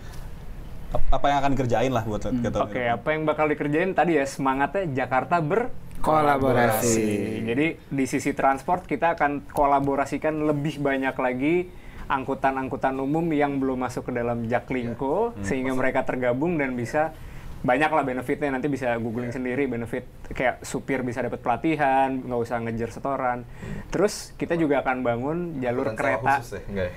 [0.90, 2.42] Ap- apa yang akan dikerjain lah buat Hmm.
[2.42, 5.82] kita Oke, apa yang bakal dikerjain tadi ya semangatnya Jakarta berkolaborasi.
[6.04, 7.08] Kolaborasi.
[7.48, 11.72] Jadi di sisi transport kita akan kolaborasikan lebih banyak lagi
[12.12, 17.16] angkutan-angkutan umum yang belum masuk ke dalam Jaklingko sehingga mereka tergabung dan bisa
[17.64, 20.04] banyak lah benefitnya nanti bisa googling sendiri benefit
[20.36, 23.48] kayak supir bisa dapat pelatihan nggak usah ngejar setoran
[23.88, 26.62] terus kita juga akan bangun jalur Bukan kereta khusus ya?
[26.68, 26.94] Enggak ya?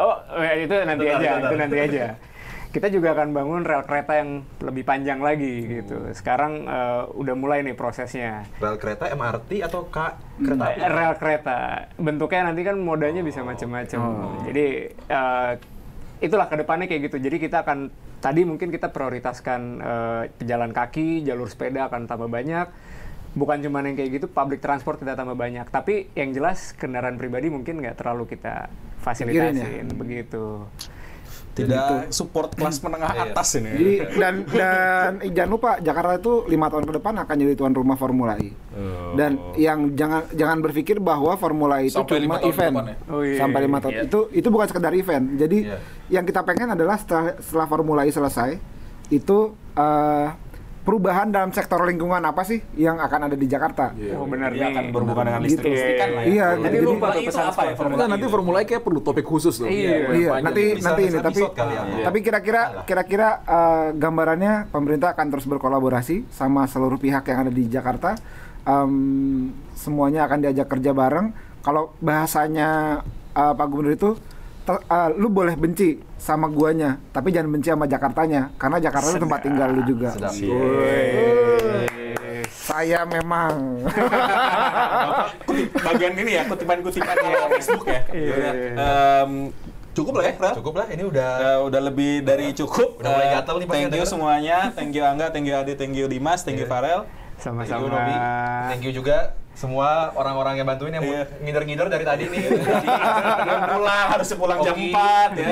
[0.00, 2.04] Oh, eh, itu nanti aja, itu nanti aja.
[2.68, 6.04] Kita juga akan bangun rel kereta yang lebih panjang lagi gitu.
[6.12, 8.44] Sekarang eh, udah mulai nih prosesnya.
[8.60, 9.96] Rel kereta MRT atau K
[10.44, 10.78] kereta api?
[10.84, 11.58] Eh, Rel kereta,
[11.96, 14.00] bentuknya nanti kan modanya bisa macam-macam.
[14.52, 15.52] Jadi eh,
[16.20, 17.16] itulah ke depannya kayak gitu.
[17.24, 17.88] Jadi kita akan
[18.20, 22.68] tadi mungkin kita prioritaskan eh, pejalan kaki, jalur sepeda akan tambah banyak.
[23.32, 25.68] Bukan cuma yang kayak gitu, public transport kita tambah banyak.
[25.72, 28.88] Tapi yang jelas kendaraan pribadi mungkin nggak terlalu kita ya?
[29.00, 30.68] fasilitasin begitu.
[31.60, 33.22] Tidak support kelas menengah Iya.
[33.26, 37.34] atas ini Jadi dan dan eh, jangan lupa Jakarta itu lima tahun ke depan akan
[37.36, 38.54] jadi tuan rumah Formula E.
[39.10, 42.72] Dan yang jangan jangan berpikir bahwa Formula E itu Sampai cuma event.
[42.72, 42.96] depan ya?
[43.08, 44.02] Oh iya, Sampai lima tahun iya.
[44.04, 45.24] itu itu bukan sekedar event.
[45.34, 45.78] Jadi Iya.
[46.10, 48.50] yang kita pengen adalah setelah, setelah Formula E selesai
[49.08, 49.38] itu
[49.74, 50.26] eh,
[50.88, 53.92] perubahan dalam sektor lingkungan apa sih yang akan ada di Jakarta?
[54.16, 54.72] Oh benar nih.
[54.72, 55.68] akan berhubungan dengan Gitu.
[55.68, 57.72] lah ya Iya, Jadi jadi- lupa itu pesan apa ya.
[57.76, 59.68] Formula nanti Formula kayak perlu topik khusus tuh.
[59.68, 60.08] Iya.
[60.08, 61.52] Iya, nanti Bisa nanti ini tapi ya.
[62.02, 67.68] tapi kira-kira kira-kira eh, gambarannya pemerintah akan terus berkolaborasi sama seluruh pihak yang ada di
[67.68, 68.16] Jakarta.
[68.64, 68.92] Em,
[69.74, 71.36] semuanya akan diajak kerja bareng.
[71.60, 74.10] Kalau bahasanya eh, Pak Gubernur itu
[74.68, 79.18] ter- eh, lu boleh benci sama guanya, tapi jangan benci sama Jakartanya karena Jakarta itu
[79.18, 80.12] tempat tinggal lu juga.
[80.12, 80.28] Sedap.
[80.28, 81.88] Saya
[82.68, 83.80] Saya memang.
[85.80, 88.02] Bagian ini ya, kutipan-kutipan di Facebook ya.
[88.12, 88.72] Iya, iya, iya.
[89.24, 89.32] Em,
[89.96, 90.52] cukup lah ya, Ral?
[90.60, 93.00] Cukup lah, ini udah Eh, udah lebih dari cukup.
[93.00, 94.58] Udah mulai Eh, gatel nih pasti Thank you semuanya.
[94.76, 97.08] Thank you Angga, thank you Adi, thank you Dimas, thank you Iya.
[97.38, 97.54] Farel.
[97.56, 98.68] Thank you Sama-sama.
[98.68, 99.16] Thank you juga
[99.54, 101.26] semua orang-orang yang bantuin yang Iya.
[101.40, 102.42] ngider-ngider dari tadi nih.
[103.40, 105.48] Belum pulang, harusnya pulang jam 4 ya.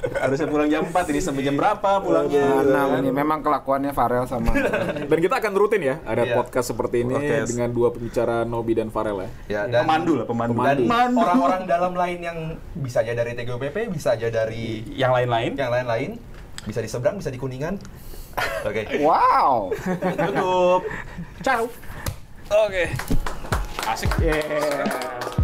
[0.00, 2.64] Harusnya pulang jam 4, ini sampai jam berapa pulangnya?
[2.64, 4.48] Mana ini memang kelakuannya Farel sama.
[5.12, 6.32] Dan kita akan rutin ya, ada Iya.
[6.34, 7.52] podcast seperti ini Podcast.
[7.52, 9.28] dengan dua pembicara Nobi dan Farel ya.
[9.46, 10.56] Ya, dan Pemandu lah, pemandu.
[10.56, 11.20] dan Pemandu.
[11.20, 12.38] orang-orang dalam lain yang
[12.74, 15.52] bisa aja dari TGOPP, bisa aja dari yang lain-lain.
[15.54, 16.16] yang lain-lain,
[16.64, 17.76] bisa di seberang, bisa di kuningan.
[18.64, 18.82] Oke.
[19.00, 19.72] Wow.
[21.40, 21.70] Tutup.
[22.50, 22.84] Oke.
[23.86, 24.12] Asik.
[24.20, 25.39] Yeah.